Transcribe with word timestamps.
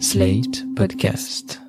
Slate 0.00 0.64
Podcast. 0.74 1.60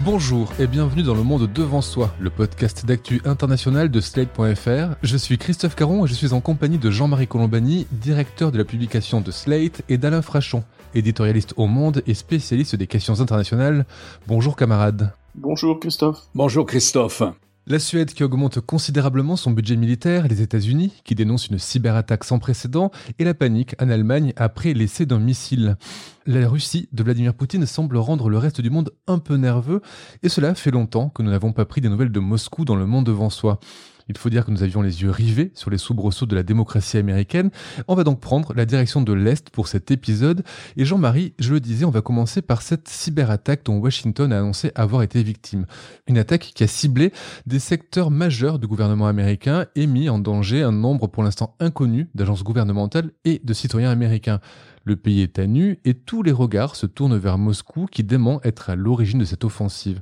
Bonjour 0.00 0.50
et 0.58 0.66
bienvenue 0.66 1.02
dans 1.02 1.14
le 1.14 1.22
monde 1.22 1.52
devant 1.52 1.82
soi, 1.82 2.10
le 2.18 2.30
podcast 2.30 2.86
d'actu 2.86 3.20
international 3.26 3.90
de 3.90 4.00
Slate.fr. 4.00 4.96
Je 5.02 5.16
suis 5.18 5.36
Christophe 5.36 5.76
Caron 5.76 6.06
et 6.06 6.08
je 6.08 6.14
suis 6.14 6.32
en 6.32 6.40
compagnie 6.40 6.78
de 6.78 6.90
Jean-Marie 6.90 7.28
Colombani, 7.28 7.86
directeur 7.92 8.50
de 8.50 8.56
la 8.56 8.64
publication 8.64 9.20
de 9.20 9.30
Slate, 9.30 9.82
et 9.90 9.98
d'Alain 9.98 10.22
Frachon, 10.22 10.64
éditorialiste 10.94 11.52
au 11.58 11.66
Monde 11.66 12.02
et 12.06 12.14
spécialiste 12.14 12.76
des 12.76 12.86
questions 12.86 13.20
internationales. 13.20 13.84
Bonjour 14.26 14.56
camarades. 14.56 15.12
Bonjour 15.34 15.78
Christophe. 15.78 16.22
Bonjour 16.34 16.64
Christophe. 16.64 17.22
La 17.70 17.78
Suède 17.78 18.14
qui 18.14 18.24
augmente 18.24 18.60
considérablement 18.60 19.36
son 19.36 19.50
budget 19.50 19.76
militaire, 19.76 20.26
les 20.26 20.40
États-Unis 20.40 21.02
qui 21.04 21.14
dénoncent 21.14 21.48
une 21.48 21.58
cyberattaque 21.58 22.24
sans 22.24 22.38
précédent 22.38 22.90
et 23.18 23.24
la 23.24 23.34
panique 23.34 23.74
en 23.78 23.90
Allemagne 23.90 24.32
après 24.36 24.72
l'essai 24.72 25.04
d'un 25.04 25.18
missile. 25.18 25.76
La 26.24 26.48
Russie 26.48 26.88
de 26.92 27.02
Vladimir 27.02 27.34
Poutine 27.34 27.66
semble 27.66 27.98
rendre 27.98 28.30
le 28.30 28.38
reste 28.38 28.62
du 28.62 28.70
monde 28.70 28.94
un 29.06 29.18
peu 29.18 29.36
nerveux 29.36 29.82
et 30.22 30.30
cela 30.30 30.54
fait 30.54 30.70
longtemps 30.70 31.10
que 31.10 31.22
nous 31.22 31.30
n'avons 31.30 31.52
pas 31.52 31.66
pris 31.66 31.82
des 31.82 31.90
nouvelles 31.90 32.10
de 32.10 32.20
Moscou 32.20 32.64
dans 32.64 32.74
le 32.74 32.86
monde 32.86 33.04
devant 33.04 33.28
soi. 33.28 33.60
Il 34.08 34.16
faut 34.16 34.30
dire 34.30 34.44
que 34.44 34.50
nous 34.50 34.62
avions 34.62 34.82
les 34.82 35.02
yeux 35.02 35.10
rivés 35.10 35.50
sur 35.54 35.70
les 35.70 35.78
soubresauts 35.78 36.26
de 36.26 36.34
la 36.34 36.42
démocratie 36.42 36.96
américaine. 36.96 37.50
On 37.88 37.94
va 37.94 38.04
donc 38.04 38.20
prendre 38.20 38.54
la 38.54 38.64
direction 38.64 39.00
de 39.02 39.12
l'Est 39.12 39.50
pour 39.50 39.68
cet 39.68 39.90
épisode. 39.90 40.42
Et 40.76 40.84
Jean-Marie, 40.84 41.34
je 41.38 41.52
le 41.52 41.60
disais, 41.60 41.84
on 41.84 41.90
va 41.90 42.00
commencer 42.00 42.42
par 42.42 42.62
cette 42.62 42.88
cyberattaque 42.88 43.64
dont 43.64 43.78
Washington 43.78 44.32
a 44.32 44.38
annoncé 44.38 44.72
avoir 44.74 45.02
été 45.02 45.22
victime. 45.22 45.66
Une 46.06 46.18
attaque 46.18 46.52
qui 46.54 46.64
a 46.64 46.66
ciblé 46.66 47.12
des 47.46 47.58
secteurs 47.58 48.10
majeurs 48.10 48.58
du 48.58 48.66
gouvernement 48.66 49.06
américain 49.06 49.66
et 49.76 49.86
mis 49.86 50.08
en 50.08 50.18
danger 50.18 50.62
un 50.62 50.72
nombre 50.72 51.06
pour 51.06 51.22
l'instant 51.22 51.54
inconnu 51.60 52.08
d'agences 52.14 52.44
gouvernementales 52.44 53.10
et 53.24 53.40
de 53.44 53.52
citoyens 53.52 53.90
américains. 53.90 54.40
Le 54.88 54.96
pays 54.96 55.20
est 55.20 55.38
à 55.38 55.46
nu 55.46 55.78
et 55.84 55.92
tous 55.92 56.22
les 56.22 56.32
regards 56.32 56.74
se 56.74 56.86
tournent 56.86 57.18
vers 57.18 57.36
Moscou 57.36 57.84
qui 57.92 58.04
dément 58.04 58.40
être 58.42 58.70
à 58.70 58.74
l'origine 58.74 59.18
de 59.18 59.26
cette 59.26 59.44
offensive. 59.44 60.00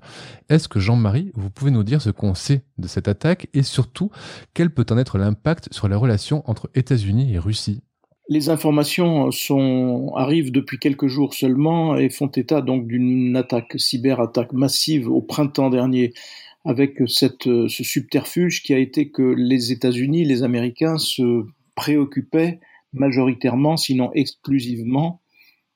Est-ce 0.49 0.69
que 0.69 0.79
Jean-Marie, 0.79 1.33
vous 1.35 1.51
pouvez 1.51 1.73
nous 1.73 1.83
dire 1.83 2.01
ce 2.01 2.11
qu'on 2.11 2.37
sait 2.37 2.63
de 2.79 2.87
cette 2.87 3.09
attaque 3.09 3.49
et 3.53 3.65
surtout 3.65 4.13
quel 4.55 4.71
peut 4.71 4.87
en 4.91 4.97
être 4.97 5.19
l'impact 5.19 5.75
sur 5.75 5.89
la 5.89 5.97
relation 5.97 6.49
entre 6.49 6.71
États-Unis 6.77 7.35
et 7.35 7.41
Russie? 7.41 7.81
Les 8.29 8.49
informations 8.49 9.29
arrivent 10.15 10.53
depuis 10.53 10.79
quelques 10.79 11.09
jours 11.09 11.35
seulement 11.35 11.97
et 11.97 12.09
font 12.09 12.29
état 12.29 12.63
d'une 12.63 13.35
attaque, 13.35 13.75
cyberattaque 13.79 14.53
massive 14.53 15.11
au 15.11 15.21
printemps 15.21 15.71
dernier 15.71 16.13
avec 16.65 17.03
ce 17.07 17.67
subterfuge 17.67 18.63
qui 18.63 18.73
a 18.73 18.79
été 18.79 19.11
que 19.11 19.35
les 19.37 19.73
États-Unis, 19.73 20.25
les 20.25 20.45
Américains 20.45 20.99
se 20.99 21.45
préoccupaient 21.75 22.61
majoritairement, 22.93 23.77
sinon 23.77 24.11
exclusivement, 24.15 25.21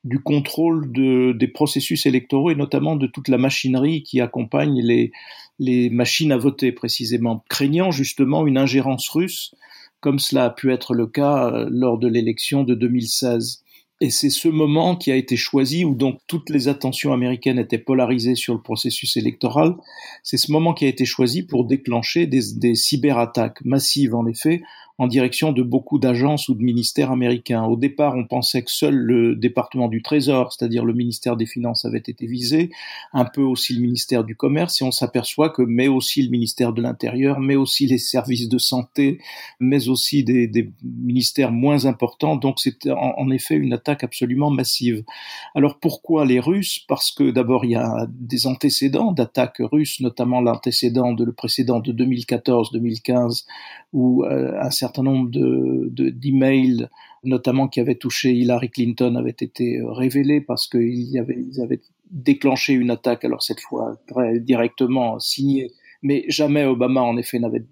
du 0.05 0.19
contrôle 0.19 0.93
de, 0.93 1.33
des 1.33 1.49
processus 1.49 2.07
électoraux 2.07 2.51
et 2.51 2.55
notamment 2.55 2.97
de 2.97 3.07
toute 3.07 3.29
la 3.29 3.39
machinerie 3.39 4.03
qui 4.03 4.21
accompagne 4.21 4.81
les, 4.81 5.91
machines 5.91 6.33
à 6.33 6.39
voter 6.39 6.73
précisément, 6.73 7.45
craignant 7.51 7.91
justement 7.91 8.47
une 8.47 8.57
ingérence 8.57 9.09
russe, 9.11 9.55
comme 10.01 10.19
cela 10.19 10.47
a 10.47 10.51
pu 10.51 10.73
être 10.73 10.95
le 10.95 11.07
cas 11.07 11.53
euh, 11.53 11.69
lors 11.71 11.99
de 11.99 12.09
l'élection 12.09 12.65
de 12.65 12.75
2016. 12.75 13.63
Et 14.03 14.09
c'est 14.09 14.31
ce 14.31 14.49
moment 14.49 14.97
qui 14.97 15.13
a 15.13 15.17
été 15.17 15.37
choisi 15.37 15.85
où 15.85 15.95
donc 15.95 16.21
toutes 16.27 16.49
les 16.49 16.69
attentions 16.69 17.13
américaines 17.13 17.59
étaient 17.59 17.77
polarisées 17.77 18.35
sur 18.35 18.55
le 18.55 18.63
processus 18.63 19.19
électoral. 19.19 19.75
C'est 20.23 20.39
ce 20.39 20.51
moment 20.51 20.73
qui 20.73 20.87
a 20.87 20.89
été 20.89 21.05
choisi 21.05 21.43
pour 21.43 21.67
déclencher 21.67 22.27
des 22.27 22.75
cyberattaques 22.75 23.63
massives, 23.63 24.15
en 24.15 24.27
effet, 24.27 24.63
en 25.01 25.07
direction 25.07 25.53
de 25.53 25.63
beaucoup 25.63 25.99
d'agences 25.99 26.51
ou 26.51 26.55
de 26.55 26.63
ministères 26.63 27.11
américains. 27.11 27.65
Au 27.65 27.75
départ, 27.75 28.17
on 28.17 28.27
pensait 28.27 28.61
que 28.63 28.71
seul 28.71 28.95
le 28.95 29.35
département 29.35 29.89
du 29.89 30.03
Trésor, 30.03 30.53
c'est-à-dire 30.53 30.85
le 30.85 30.93
ministère 30.93 31.39
des 31.39 31.47
Finances, 31.47 31.87
avait 31.87 31.97
été 31.97 32.27
visé, 32.27 32.69
un 33.15 33.25
peu 33.25 33.41
aussi 33.41 33.73
le 33.73 33.81
ministère 33.81 34.25
du 34.25 34.37
Commerce, 34.37 34.83
et 34.83 34.85
on 34.85 34.91
s'aperçoit 34.91 35.49
que, 35.49 35.63
mais 35.63 35.89
aussi 35.89 36.23
le 36.23 36.29
ministère 36.29 36.75
de 36.75 36.83
l'Intérieur, 36.83 37.41
mais 37.41 37.57
aussi 37.57 37.87
les 37.87 37.97
services 37.97 38.51
de 38.51 38.59
santé, 38.59 39.21
mais 39.59 39.89
aussi 39.89 40.23
des, 40.23 40.71
ministères 40.85 41.51
moins 41.51 41.87
importants. 41.87 42.37
Donc 42.37 42.59
en, 42.87 43.15
en, 43.17 43.31
effet 43.31 43.55
une 43.55 43.73
attaque 43.73 44.05
absolument 44.05 44.51
massive. 44.51 45.03
Alors 45.55 45.79
pourquoi 45.79 46.27
les 46.27 46.41
Russes? 46.41 46.85
Parce 46.87 47.11
que 47.11 47.31
d'abord 47.31 47.65
il 47.65 47.71
y 47.71 47.77
a 47.77 48.07
des 48.11 48.47
antécédents 48.47 49.13
d'attaques 49.13 49.63
russes, 49.63 50.01
notamment 50.01 50.43
l'antécédent 50.43 51.15
de 51.15 51.25
le 51.25 51.33
précédent 51.33 51.81
de 51.81 51.91
2014-2015, 51.95 53.47
où 53.95 54.25
euh, 54.25 54.53
un 54.61 54.71
certain 54.71 54.90
certain 54.91 55.05
nombre 55.05 55.31
de 55.31 56.11
d'emails, 56.11 56.89
notamment 57.23 57.69
qui 57.69 57.81
avaient 57.81 57.95
touché 57.95 58.33
Hillary 58.33 58.71
Clinton, 58.71 59.15
avaient 59.15 59.31
été 59.31 59.79
euh, 59.79 59.93
révélés 59.93 60.41
parce 60.41 60.67
qu'ils 60.67 61.21
avaient 61.61 61.81
déclenché 62.11 62.73
une 62.73 62.91
attaque, 62.91 63.25
alors 63.25 63.43
cette 63.43 63.61
fois 63.61 63.97
directement 64.41 65.21
signée, 65.21 65.71
mais 66.03 66.25
jamais 66.29 66.65
Obama 66.65 67.03
en 67.03 67.17
effet 67.17 67.39
n'avait 67.39 67.65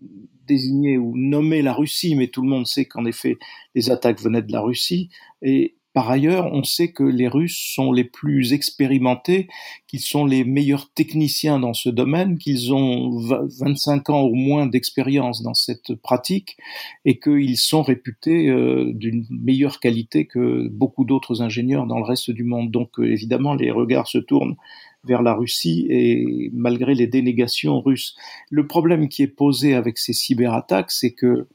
désigné 0.47 0.97
ou 0.97 1.17
nommé 1.17 1.61
la 1.61 1.75
Russie, 1.75 2.15
mais 2.15 2.29
tout 2.29 2.43
le 2.43 2.49
monde 2.49 2.67
sait 2.67 2.85
qu'en 2.85 3.05
effet 3.05 3.37
les 3.75 3.91
attaques 3.91 4.21
venaient 4.21 4.43
de 4.43 4.53
la 4.53 4.61
Russie. 4.61 5.11
Et 5.43 5.75
par 5.99 6.13
ailleurs, 6.13 6.53
on 6.53 6.63
sait 6.63 6.93
que 6.93 7.03
les 7.03 7.27
Russes 7.27 7.73
sont 7.75 7.91
les 7.91 8.05
plus 8.05 8.53
expérimentés, 8.53 9.49
qu'ils 9.89 9.99
sont 9.99 10.25
les 10.25 10.45
meilleurs 10.45 10.93
techniciens 10.93 11.59
dans 11.59 11.75
ce 11.75 11.89
domaine, 11.89 12.39
qu'ils 12.39 12.73
ont 12.73 13.19
25 13.19 14.09
ans 14.11 14.23
ou 14.23 14.37
moins 14.37 14.67
d'expérience 14.67 15.43
dans 15.43 15.55
cette 15.55 15.97
pratique 15.97 16.57
et 17.05 17.19
qu'ils 17.19 17.57
sont 17.57 17.83
réputés 17.83 18.49
euh, 18.49 18.93
d'une 18.95 19.27
meilleure 19.29 19.81
qualité 19.81 20.27
que 20.27 20.69
beaucoup 20.69 21.05
d'autres 21.05 21.43
ingénieurs 21.43 21.89
dans 21.89 21.99
le 21.99 22.05
reste 22.05 22.31
du 22.31 22.45
monde. 22.45 22.71
Donc 22.71 23.01
euh, 23.01 23.11
évidemment, 23.11 23.55
les 23.55 23.73
regards 23.73 24.07
se 24.07 24.19
tournent 24.19 24.55
vers 25.03 25.23
la 25.23 25.35
Russie 25.35 25.89
et 25.91 26.49
malgré 26.53 26.95
les 26.95 27.09
dénégations 27.09 27.81
russes. 27.81 28.15
Le 28.53 28.69
problème 28.69 29.09
qui 29.09 29.25
est 29.25 29.27
posé 29.27 29.75
avec 29.75 29.99
ces 29.99 30.13
cyberattaques, 30.13 30.93
c'est 30.93 31.13
que 31.13 31.49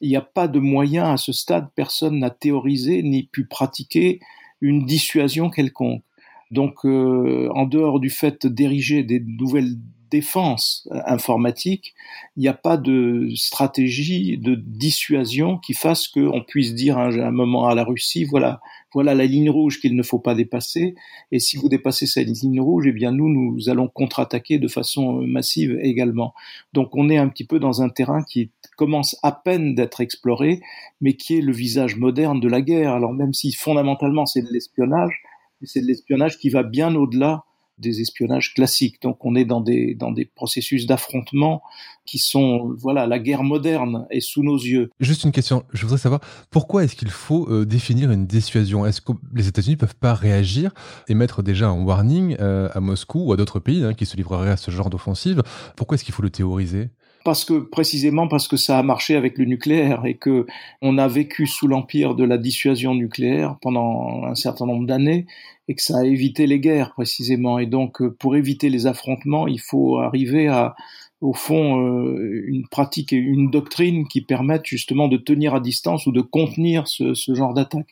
il 0.00 0.08
n'y 0.08 0.16
a 0.16 0.22
pas 0.22 0.48
de 0.48 0.58
moyen 0.58 1.12
à 1.12 1.16
ce 1.16 1.32
stade, 1.32 1.68
personne 1.74 2.18
n'a 2.18 2.30
théorisé 2.30 3.02
ni 3.02 3.24
pu 3.24 3.46
pratiquer 3.46 4.20
une 4.60 4.84
dissuasion 4.84 5.50
quelconque. 5.50 6.02
Donc, 6.50 6.84
euh, 6.84 7.48
en 7.54 7.64
dehors 7.66 8.00
du 8.00 8.10
fait 8.10 8.46
d'ériger 8.46 9.02
des 9.02 9.20
nouvelles 9.20 9.76
défense 10.10 10.88
euh, 10.90 11.00
informatique, 11.06 11.94
il 12.36 12.40
n'y 12.40 12.48
a 12.48 12.54
pas 12.54 12.76
de 12.76 13.28
stratégie 13.34 14.36
de 14.36 14.54
dissuasion 14.54 15.58
qui 15.58 15.72
fasse 15.72 16.08
qu'on 16.08 16.42
puisse 16.46 16.74
dire 16.74 16.98
un, 16.98 17.30
moment 17.30 17.68
à 17.68 17.74
la 17.74 17.84
Russie, 17.84 18.24
voilà, 18.24 18.60
voilà 18.92 19.14
la 19.14 19.26
ligne 19.26 19.50
rouge 19.50 19.80
qu'il 19.80 19.96
ne 19.96 20.02
faut 20.02 20.18
pas 20.18 20.34
dépasser, 20.34 20.94
et 21.32 21.38
si 21.38 21.56
vous 21.56 21.68
dépassez 21.68 22.06
cette 22.06 22.28
ligne 22.28 22.60
rouge, 22.60 22.86
eh 22.86 22.92
bien 22.92 23.12
nous, 23.12 23.28
nous 23.28 23.68
allons 23.68 23.88
contre-attaquer 23.88 24.58
de 24.58 24.68
façon 24.68 25.20
euh, 25.20 25.26
massive 25.26 25.78
également. 25.82 26.34
Donc 26.72 26.96
on 26.96 27.08
est 27.08 27.18
un 27.18 27.28
petit 27.28 27.44
peu 27.44 27.58
dans 27.58 27.82
un 27.82 27.88
terrain 27.88 28.22
qui 28.22 28.50
commence 28.76 29.16
à 29.22 29.32
peine 29.32 29.74
d'être 29.74 30.00
exploré, 30.00 30.60
mais 31.00 31.14
qui 31.14 31.38
est 31.38 31.42
le 31.42 31.52
visage 31.52 31.96
moderne 31.96 32.40
de 32.40 32.48
la 32.48 32.62
guerre. 32.62 32.92
Alors 32.92 33.12
même 33.12 33.34
si 33.34 33.52
fondamentalement 33.52 34.26
c'est 34.26 34.42
de 34.42 34.52
l'espionnage, 34.52 35.22
c'est 35.62 35.80
de 35.80 35.86
l'espionnage 35.86 36.38
qui 36.38 36.48
va 36.48 36.62
bien 36.62 36.94
au-delà 36.94 37.44
des 37.80 38.00
espionnages 38.00 38.54
classiques. 38.54 39.00
Donc 39.02 39.24
on 39.24 39.34
est 39.34 39.44
dans 39.44 39.60
des, 39.60 39.94
dans 39.94 40.12
des 40.12 40.24
processus 40.24 40.86
d'affrontement 40.86 41.62
qui 42.06 42.18
sont, 42.18 42.74
voilà, 42.78 43.06
la 43.06 43.18
guerre 43.18 43.42
moderne 43.42 44.06
est 44.10 44.20
sous 44.20 44.42
nos 44.42 44.58
yeux. 44.58 44.90
Juste 45.00 45.24
une 45.24 45.32
question, 45.32 45.64
je 45.72 45.82
voudrais 45.82 45.98
savoir, 45.98 46.20
pourquoi 46.50 46.84
est-ce 46.84 46.96
qu'il 46.96 47.10
faut 47.10 47.48
euh, 47.48 47.64
définir 47.64 48.10
une 48.10 48.26
dissuasion? 48.26 48.84
Est-ce 48.84 49.00
que 49.00 49.12
les 49.34 49.48
États-Unis 49.48 49.76
peuvent 49.76 49.96
pas 49.96 50.14
réagir 50.14 50.72
et 51.08 51.14
mettre 51.14 51.42
déjà 51.42 51.68
un 51.68 51.82
warning 51.82 52.36
euh, 52.40 52.68
à 52.72 52.80
Moscou 52.80 53.26
ou 53.26 53.32
à 53.32 53.36
d'autres 53.36 53.60
pays 53.60 53.84
hein, 53.84 53.94
qui 53.94 54.06
se 54.06 54.16
livreraient 54.16 54.50
à 54.50 54.56
ce 54.56 54.70
genre 54.70 54.90
d'offensive? 54.90 55.42
Pourquoi 55.76 55.94
est-ce 55.94 56.04
qu'il 56.04 56.14
faut 56.14 56.22
le 56.22 56.30
théoriser? 56.30 56.88
Parce 57.24 57.44
que 57.44 57.58
précisément 57.58 58.28
parce 58.28 58.48
que 58.48 58.56
ça 58.56 58.78
a 58.78 58.82
marché 58.82 59.14
avec 59.14 59.36
le 59.36 59.44
nucléaire 59.44 60.06
et 60.06 60.16
que 60.16 60.46
on 60.80 60.96
a 60.96 61.06
vécu 61.06 61.46
sous 61.46 61.68
l'empire 61.68 62.14
de 62.14 62.24
la 62.24 62.38
dissuasion 62.38 62.94
nucléaire 62.94 63.56
pendant 63.60 64.24
un 64.24 64.34
certain 64.34 64.64
nombre 64.64 64.86
d'années 64.86 65.26
et 65.70 65.74
que 65.76 65.82
ça 65.82 65.98
a 65.98 66.04
évité 66.04 66.48
les 66.48 66.58
guerres 66.58 66.92
précisément 66.94 67.60
et 67.60 67.66
donc 67.66 68.02
euh, 68.02 68.10
pour 68.18 68.34
éviter 68.34 68.70
les 68.70 68.88
affrontements 68.88 69.46
il 69.46 69.60
faut 69.60 69.98
arriver 69.98 70.48
à 70.48 70.74
au 71.20 71.32
fond 71.32 71.80
euh, 71.80 72.42
une 72.46 72.66
pratique 72.66 73.12
et 73.12 73.16
une 73.16 73.50
doctrine 73.50 74.08
qui 74.08 74.22
permettent 74.22 74.66
justement 74.66 75.06
de 75.06 75.16
tenir 75.16 75.54
à 75.54 75.60
distance 75.60 76.06
ou 76.06 76.12
de 76.12 76.22
contenir 76.22 76.88
ce, 76.88 77.12
genre 77.34 77.52
d'attaque. 77.52 77.88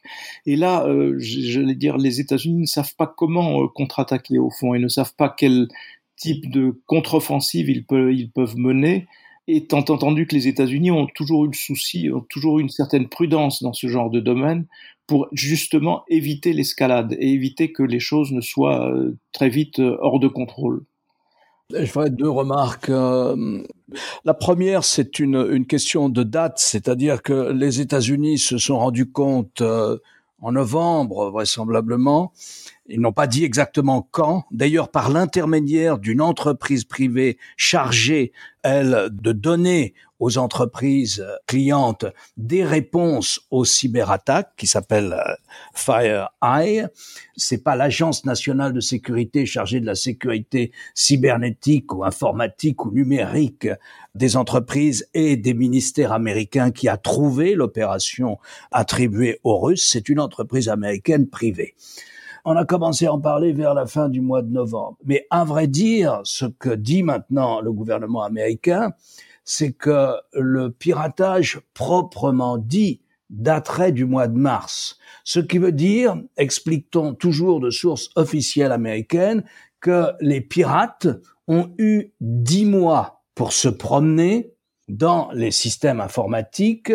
Et 0.46 0.56
là, 0.56 0.86
euh, 0.86 1.14
j'allais 1.18 1.74
dire, 1.74 1.98
les 1.98 2.20
États-Unis 2.20 2.62
ne 2.62 2.66
savent 2.66 2.94
pas 2.96 3.06
comment 3.06 3.68
contre-attaquer 3.68 4.38
au 4.38 4.48
fond 4.48 4.72
et 4.72 4.78
ne 4.78 4.88
savent 4.88 5.14
pas 5.14 5.28
quel 5.28 5.68
type 6.16 6.50
de 6.50 6.80
contre-offensive 6.86 7.68
ils, 7.68 7.84
peuvent, 7.84 8.12
ils 8.12 8.30
peuvent 8.30 8.56
mener, 8.56 9.06
étant 9.46 9.84
entendu 9.88 10.26
que 10.26 10.34
les 10.34 10.48
États-Unis 10.48 10.90
ont 10.90 11.06
toujours 11.06 11.44
eu 11.44 11.48
le 11.48 11.54
souci, 11.54 12.10
ont 12.10 12.24
toujours 12.30 12.60
eu 12.60 12.62
une 12.62 12.70
certaine 12.70 13.08
prudence 13.08 13.62
dans 13.62 13.74
ce 13.74 13.88
genre 13.88 14.10
de 14.10 14.20
domaine 14.20 14.66
pour 15.08 15.26
justement 15.32 16.04
éviter 16.08 16.52
l'escalade 16.52 17.16
et 17.18 17.32
éviter 17.32 17.72
que 17.72 17.82
les 17.82 17.98
choses 17.98 18.30
ne 18.30 18.42
soient 18.42 18.88
euh, 18.90 19.16
très 19.32 19.48
vite 19.48 19.80
euh, 19.80 19.96
hors 20.00 20.20
de 20.20 20.28
contrôle. 20.28 20.84
Je 21.74 21.84
ferai 21.86 22.10
deux 22.10 22.28
remarques. 22.28 22.90
Euh, 22.90 23.62
la 24.24 24.34
première, 24.34 24.84
c'est 24.84 25.18
une, 25.18 25.66
question 25.66 26.10
de 26.10 26.22
date, 26.22 26.58
c'est-à-dire 26.58 27.22
que 27.22 27.52
les 27.52 27.80
États-Unis 27.80 28.38
se 28.38 28.58
sont 28.58 28.78
rendus 28.78 29.10
compte 29.10 29.62
en 30.40 30.52
novembre, 30.52 31.30
vraisemblablement, 31.30 32.32
ils 32.86 33.00
n'ont 33.00 33.12
pas 33.12 33.26
dit 33.26 33.44
exactement 33.44 34.06
quand, 34.10 34.44
d'ailleurs 34.50 34.90
par 34.90 35.10
l'intermédiaire 35.10 35.98
d'une 35.98 36.22
entreprise 36.22 36.84
privée 36.84 37.38
chargée, 37.56 38.32
elle, 38.62 39.08
de 39.10 39.32
donner 39.32 39.94
aux 40.18 40.38
entreprises 40.38 41.24
clientes 41.46 42.06
des 42.36 42.64
réponses 42.64 43.40
aux 43.50 43.64
cyberattaques 43.64 44.52
qui 44.56 44.66
s'appelle 44.66 45.12
euh, 45.12 45.34
FireEye. 45.74 46.86
C'est 47.36 47.62
pas 47.62 47.76
l'agence 47.76 48.24
nationale 48.24 48.72
de 48.72 48.80
sécurité 48.80 49.46
chargée 49.46 49.80
de 49.80 49.86
la 49.86 49.94
sécurité 49.94 50.72
cybernétique 50.94 51.92
ou 51.94 52.04
informatique 52.04 52.84
ou 52.84 52.90
numérique 52.90 53.68
des 54.14 54.36
entreprises 54.36 55.08
et 55.14 55.36
des 55.36 55.54
ministères 55.54 56.12
américains 56.12 56.70
qui 56.70 56.88
a 56.88 56.96
trouvé 56.96 57.54
l'opération 57.54 58.38
attribuée 58.72 59.38
aux 59.44 59.58
Russes. 59.58 59.88
C'est 59.92 60.08
une 60.08 60.20
entreprise 60.20 60.68
américaine 60.68 61.28
privée. 61.28 61.74
On 62.44 62.56
a 62.56 62.64
commencé 62.64 63.06
à 63.06 63.12
en 63.12 63.20
parler 63.20 63.52
vers 63.52 63.74
la 63.74 63.86
fin 63.86 64.08
du 64.08 64.20
mois 64.20 64.42
de 64.42 64.50
novembre. 64.50 64.96
Mais 65.04 65.26
à 65.30 65.44
vrai 65.44 65.66
dire, 65.66 66.20
ce 66.24 66.46
que 66.46 66.70
dit 66.70 67.02
maintenant 67.02 67.60
le 67.60 67.72
gouvernement 67.72 68.22
américain, 68.22 68.92
c'est 69.50 69.72
que 69.72 70.12
le 70.34 70.70
piratage 70.70 71.62
proprement 71.72 72.58
dit 72.58 73.00
daterait 73.30 73.92
du 73.92 74.04
mois 74.04 74.28
de 74.28 74.36
mars. 74.36 74.98
Ce 75.24 75.40
qui 75.40 75.56
veut 75.56 75.72
dire, 75.72 76.20
explique-t-on 76.36 77.14
toujours 77.14 77.58
de 77.58 77.70
sources 77.70 78.10
officielles 78.14 78.72
américaines, 78.72 79.44
que 79.80 80.12
les 80.20 80.42
pirates 80.42 81.08
ont 81.46 81.72
eu 81.78 82.12
dix 82.20 82.66
mois 82.66 83.24
pour 83.34 83.54
se 83.54 83.70
promener 83.70 84.52
dans 84.88 85.30
les 85.32 85.50
systèmes 85.50 86.02
informatiques 86.02 86.92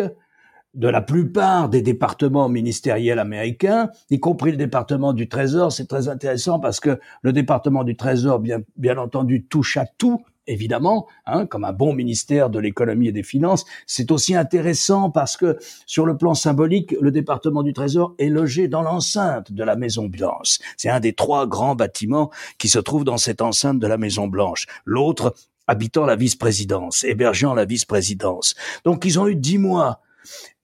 de 0.74 0.88
la 0.88 1.00
plupart 1.00 1.68
des 1.68 1.82
départements 1.82 2.48
ministériels 2.48 3.18
américains, 3.18 3.90
y 4.10 4.20
compris 4.20 4.52
le 4.52 4.56
département 4.56 5.12
du 5.12 5.28
Trésor. 5.28 5.72
C'est 5.72 5.88
très 5.88 6.06
intéressant 6.06 6.60
parce 6.60 6.78
que 6.78 7.00
le 7.22 7.32
département 7.32 7.82
du 7.82 7.96
Trésor, 7.96 8.38
bien, 8.38 8.60
bien 8.76 8.96
entendu, 8.96 9.44
touche 9.44 9.76
à 9.76 9.86
tout 9.86 10.24
évidemment, 10.46 11.06
hein, 11.26 11.46
comme 11.46 11.64
un 11.64 11.72
bon 11.72 11.92
ministère 11.92 12.50
de 12.50 12.58
l'économie 12.58 13.08
et 13.08 13.12
des 13.12 13.22
finances. 13.22 13.64
C'est 13.86 14.10
aussi 14.10 14.34
intéressant 14.34 15.10
parce 15.10 15.36
que, 15.36 15.58
sur 15.86 16.06
le 16.06 16.16
plan 16.16 16.34
symbolique, 16.34 16.94
le 17.00 17.10
département 17.10 17.62
du 17.62 17.72
Trésor 17.72 18.14
est 18.18 18.28
logé 18.28 18.68
dans 18.68 18.82
l'enceinte 18.82 19.52
de 19.52 19.64
la 19.64 19.76
Maison 19.76 20.06
Blanche. 20.06 20.58
C'est 20.76 20.90
un 20.90 21.00
des 21.00 21.12
trois 21.12 21.46
grands 21.46 21.74
bâtiments 21.74 22.30
qui 22.58 22.68
se 22.68 22.78
trouvent 22.78 23.04
dans 23.04 23.18
cette 23.18 23.42
enceinte 23.42 23.78
de 23.78 23.86
la 23.86 23.96
Maison 23.96 24.26
Blanche. 24.28 24.66
L'autre 24.84 25.34
habitant 25.66 26.04
la 26.04 26.16
vice-présidence, 26.16 27.04
hébergeant 27.04 27.54
la 27.54 27.64
vice-présidence. 27.64 28.54
Donc 28.84 29.04
ils 29.04 29.18
ont 29.18 29.26
eu 29.26 29.36
dix 29.36 29.58
mois. 29.58 30.00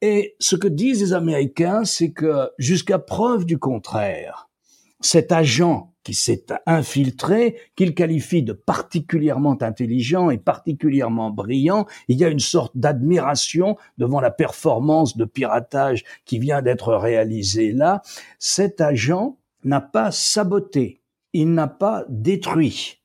Et 0.03 0.37
ce 0.39 0.57
que 0.57 0.69
disent 0.69 1.01
les 1.01 1.13
Américains, 1.13 1.85
c'est 1.85 2.13
que 2.13 2.51
jusqu'à 2.59 2.99
preuve 2.99 3.45
du 3.45 3.59
contraire, 3.59 4.49
cet 5.01 5.33
agent 5.33 5.90
qui 6.03 6.15
s'est 6.15 6.47
infiltré, 6.67 7.57
qu'il 7.77 7.95
qualifie 7.95 8.43
de 8.43 8.53
particulièrement 8.53 9.57
intelligent 9.63 10.31
et 10.31 10.39
particulièrement 10.39 11.31
brillant. 11.31 11.87
Il 12.09 12.19
y 12.19 12.25
a 12.25 12.29
une 12.29 12.41
sorte 12.41 12.77
d'admiration 12.77 13.77
devant 13.99 14.21
la 14.21 14.31
performance 14.31 15.17
de 15.17 15.25
piratage 15.25 16.05
qui 16.25 16.39
vient 16.39 16.63
d'être 16.63 16.95
réalisée 16.95 17.73
là. 17.73 18.03
Cet 18.39 18.81
agent 18.81 19.39
n'a 19.65 19.81
pas 19.81 20.11
saboté, 20.11 21.03
il 21.33 21.53
n'a 21.53 21.69
pas 21.69 22.05
détruit, 22.09 23.03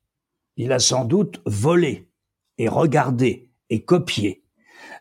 il 0.55 0.71
a 0.71 0.79
sans 0.79 1.03
doute 1.03 1.41
volé 1.45 2.07
et 2.57 2.69
regardé 2.69 3.49
et 3.69 3.83
copié. 3.83 4.44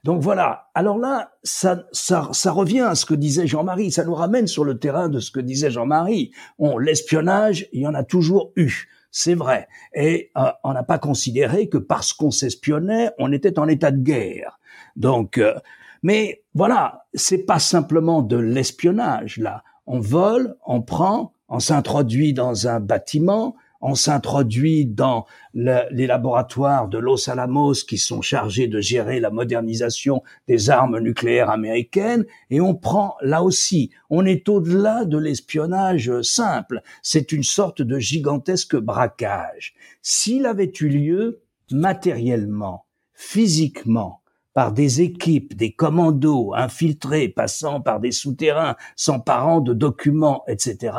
Donc 0.04 0.20
voilà. 0.22 0.68
Alors 0.74 0.98
là, 0.98 1.32
ça, 1.42 1.84
ça, 1.92 2.28
ça 2.32 2.52
revient 2.52 2.82
à 2.82 2.94
ce 2.94 3.06
que 3.06 3.14
disait 3.14 3.46
Jean-Marie. 3.46 3.90
Ça 3.90 4.04
nous 4.04 4.14
ramène 4.14 4.46
sur 4.46 4.64
le 4.64 4.78
terrain 4.78 5.08
de 5.08 5.20
ce 5.20 5.30
que 5.30 5.40
disait 5.40 5.70
Jean-Marie. 5.70 6.32
On 6.58 6.78
l'espionnage, 6.78 7.68
il 7.72 7.82
y 7.82 7.86
en 7.86 7.94
a 7.94 8.04
toujours 8.04 8.52
eu. 8.56 8.88
C'est 9.10 9.34
vrai. 9.34 9.68
Et 9.94 10.30
euh, 10.36 10.50
on 10.64 10.72
n'a 10.72 10.82
pas 10.82 10.98
considéré 10.98 11.68
que 11.68 11.78
parce 11.78 12.12
qu'on 12.12 12.30
s'espionnait, 12.30 13.12
on 13.18 13.32
était 13.32 13.58
en 13.58 13.68
état 13.68 13.92
de 13.92 14.02
guerre. 14.02 14.58
Donc, 14.96 15.38
euh, 15.38 15.54
mais 16.02 16.42
voilà, 16.54 17.06
c'est 17.14 17.46
pas 17.46 17.58
simplement 17.58 18.22
de 18.22 18.36
l'espionnage 18.36 19.38
là. 19.38 19.62
On 19.86 20.00
vole, 20.00 20.56
on 20.66 20.82
prend, 20.82 21.32
on 21.48 21.60
s'introduit 21.60 22.32
dans 22.32 22.66
un 22.66 22.80
bâtiment, 22.80 23.54
on 23.84 23.94
s'introduit 23.94 24.86
dans 24.86 25.26
les 25.52 26.06
laboratoires 26.06 26.88
de 26.88 26.96
Los 26.96 27.28
Alamos 27.28 27.74
qui 27.86 27.98
sont 27.98 28.22
chargés 28.22 28.66
de 28.66 28.80
gérer 28.80 29.20
la 29.20 29.30
modernisation 29.30 30.22
des 30.48 30.70
armes 30.70 30.98
nucléaires 31.00 31.50
américaines 31.50 32.24
et 32.48 32.62
on 32.62 32.74
prend 32.74 33.16
là 33.20 33.42
aussi, 33.42 33.90
on 34.08 34.24
est 34.24 34.48
au-delà 34.48 35.04
de 35.04 35.18
l'espionnage 35.18 36.22
simple, 36.22 36.80
c'est 37.02 37.30
une 37.30 37.42
sorte 37.42 37.82
de 37.82 37.98
gigantesque 37.98 38.74
braquage. 38.74 39.74
S'il 40.00 40.46
avait 40.46 40.72
eu 40.80 40.88
lieu 40.88 41.42
matériellement, 41.70 42.86
physiquement, 43.12 44.22
par 44.54 44.72
des 44.72 45.02
équipes, 45.02 45.54
des 45.56 45.72
commandos 45.72 46.54
infiltrés, 46.54 47.28
passant 47.28 47.80
par 47.80 48.00
des 48.00 48.12
souterrains, 48.12 48.76
s'emparant 48.96 49.60
de 49.60 49.74
documents, 49.74 50.44
etc., 50.46 50.96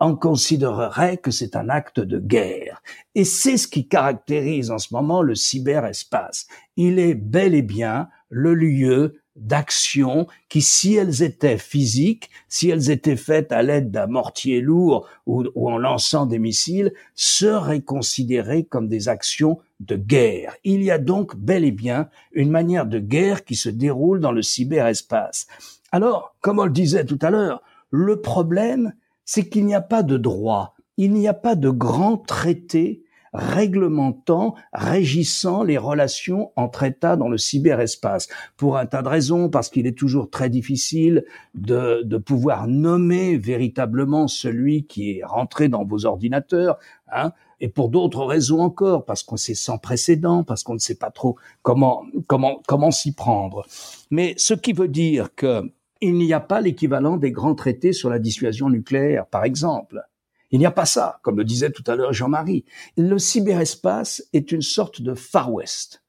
on 0.00 0.16
considérerait 0.16 1.18
que 1.18 1.30
c'est 1.30 1.56
un 1.56 1.68
acte 1.68 2.00
de 2.00 2.18
guerre. 2.18 2.82
Et 3.14 3.24
c'est 3.24 3.56
ce 3.56 3.68
qui 3.68 3.86
caractérise 3.86 4.70
en 4.70 4.78
ce 4.78 4.92
moment 4.92 5.22
le 5.22 5.34
cyberespace. 5.34 6.46
Il 6.76 6.98
est 6.98 7.14
bel 7.14 7.54
et 7.54 7.62
bien 7.62 8.08
le 8.28 8.54
lieu 8.54 9.20
d'actions 9.36 10.26
qui, 10.48 10.62
si 10.62 10.94
elles 10.94 11.22
étaient 11.22 11.58
physiques, 11.58 12.30
si 12.48 12.70
elles 12.70 12.90
étaient 12.90 13.16
faites 13.16 13.50
à 13.50 13.62
l'aide 13.62 13.90
d'un 13.90 14.06
mortier 14.06 14.60
lourd 14.60 15.08
ou, 15.26 15.44
ou, 15.54 15.70
en 15.70 15.78
lançant 15.78 16.26
des 16.26 16.38
missiles, 16.38 16.92
seraient 17.14 17.82
considérées 17.82 18.64
comme 18.64 18.88
des 18.88 19.08
actions 19.08 19.58
de 19.80 19.96
guerre. 19.96 20.54
Il 20.62 20.82
y 20.82 20.90
a 20.90 20.98
donc 20.98 21.36
bel 21.36 21.64
et 21.64 21.72
bien 21.72 22.08
une 22.32 22.50
manière 22.50 22.86
de 22.86 22.98
guerre 22.98 23.44
qui 23.44 23.56
se 23.56 23.68
déroule 23.68 24.20
dans 24.20 24.32
le 24.32 24.42
cyberespace. 24.42 25.46
Alors, 25.90 26.34
comme 26.40 26.58
on 26.58 26.64
le 26.64 26.70
disait 26.70 27.04
tout 27.04 27.18
à 27.22 27.30
l'heure, 27.30 27.62
le 27.90 28.20
problème, 28.20 28.92
c'est 29.24 29.48
qu'il 29.48 29.66
n'y 29.66 29.74
a 29.74 29.80
pas 29.80 30.02
de 30.02 30.16
droit, 30.16 30.74
il 30.96 31.12
n'y 31.12 31.28
a 31.28 31.34
pas 31.34 31.54
de 31.54 31.70
grand 31.70 32.16
traité 32.16 33.04
réglementant, 33.34 34.54
régissant 34.72 35.64
les 35.64 35.76
relations 35.76 36.52
entre 36.54 36.84
États 36.84 37.16
dans 37.16 37.28
le 37.28 37.36
cyberespace. 37.36 38.28
Pour 38.56 38.78
un 38.78 38.86
tas 38.86 39.02
de 39.02 39.08
raisons, 39.08 39.50
parce 39.50 39.68
qu'il 39.68 39.86
est 39.88 39.98
toujours 39.98 40.30
très 40.30 40.48
difficile 40.48 41.24
de, 41.54 42.02
de, 42.04 42.16
pouvoir 42.16 42.68
nommer 42.68 43.36
véritablement 43.36 44.28
celui 44.28 44.86
qui 44.86 45.18
est 45.18 45.24
rentré 45.24 45.68
dans 45.68 45.84
vos 45.84 46.06
ordinateurs, 46.06 46.78
hein, 47.12 47.32
et 47.60 47.68
pour 47.68 47.88
d'autres 47.88 48.24
raisons 48.24 48.60
encore, 48.60 49.04
parce 49.04 49.22
qu'on 49.24 49.36
c'est 49.36 49.54
sans 49.54 49.78
précédent, 49.78 50.44
parce 50.44 50.62
qu'on 50.62 50.74
ne 50.74 50.78
sait 50.78 50.94
pas 50.94 51.10
trop 51.10 51.36
comment 51.62 52.04
comment 52.26 52.62
comment 52.66 52.90
s'y 52.90 53.12
prendre. 53.12 53.66
Mais 54.10 54.34
ce 54.36 54.54
qui 54.54 54.72
veut 54.72 54.88
dire 54.88 55.34
que 55.34 55.72
il 56.04 56.14
n'y 56.14 56.32
a 56.32 56.40
pas 56.40 56.60
l'équivalent 56.60 57.16
des 57.16 57.32
grands 57.32 57.54
traités 57.54 57.92
sur 57.92 58.10
la 58.10 58.18
dissuasion 58.18 58.68
nucléaire, 58.70 59.26
par 59.26 59.44
exemple. 59.44 60.02
Il 60.50 60.58
n'y 60.58 60.66
a 60.66 60.70
pas 60.70 60.86
ça, 60.86 61.18
comme 61.22 61.36
le 61.36 61.44
disait 61.44 61.70
tout 61.70 61.82
à 61.86 61.96
l'heure 61.96 62.12
Jean-Marie. 62.12 62.64
Le 62.96 63.18
cyberespace 63.18 64.22
est 64.32 64.52
une 64.52 64.62
sorte 64.62 65.02
de 65.02 65.14
Far 65.14 65.52
West. 65.52 66.04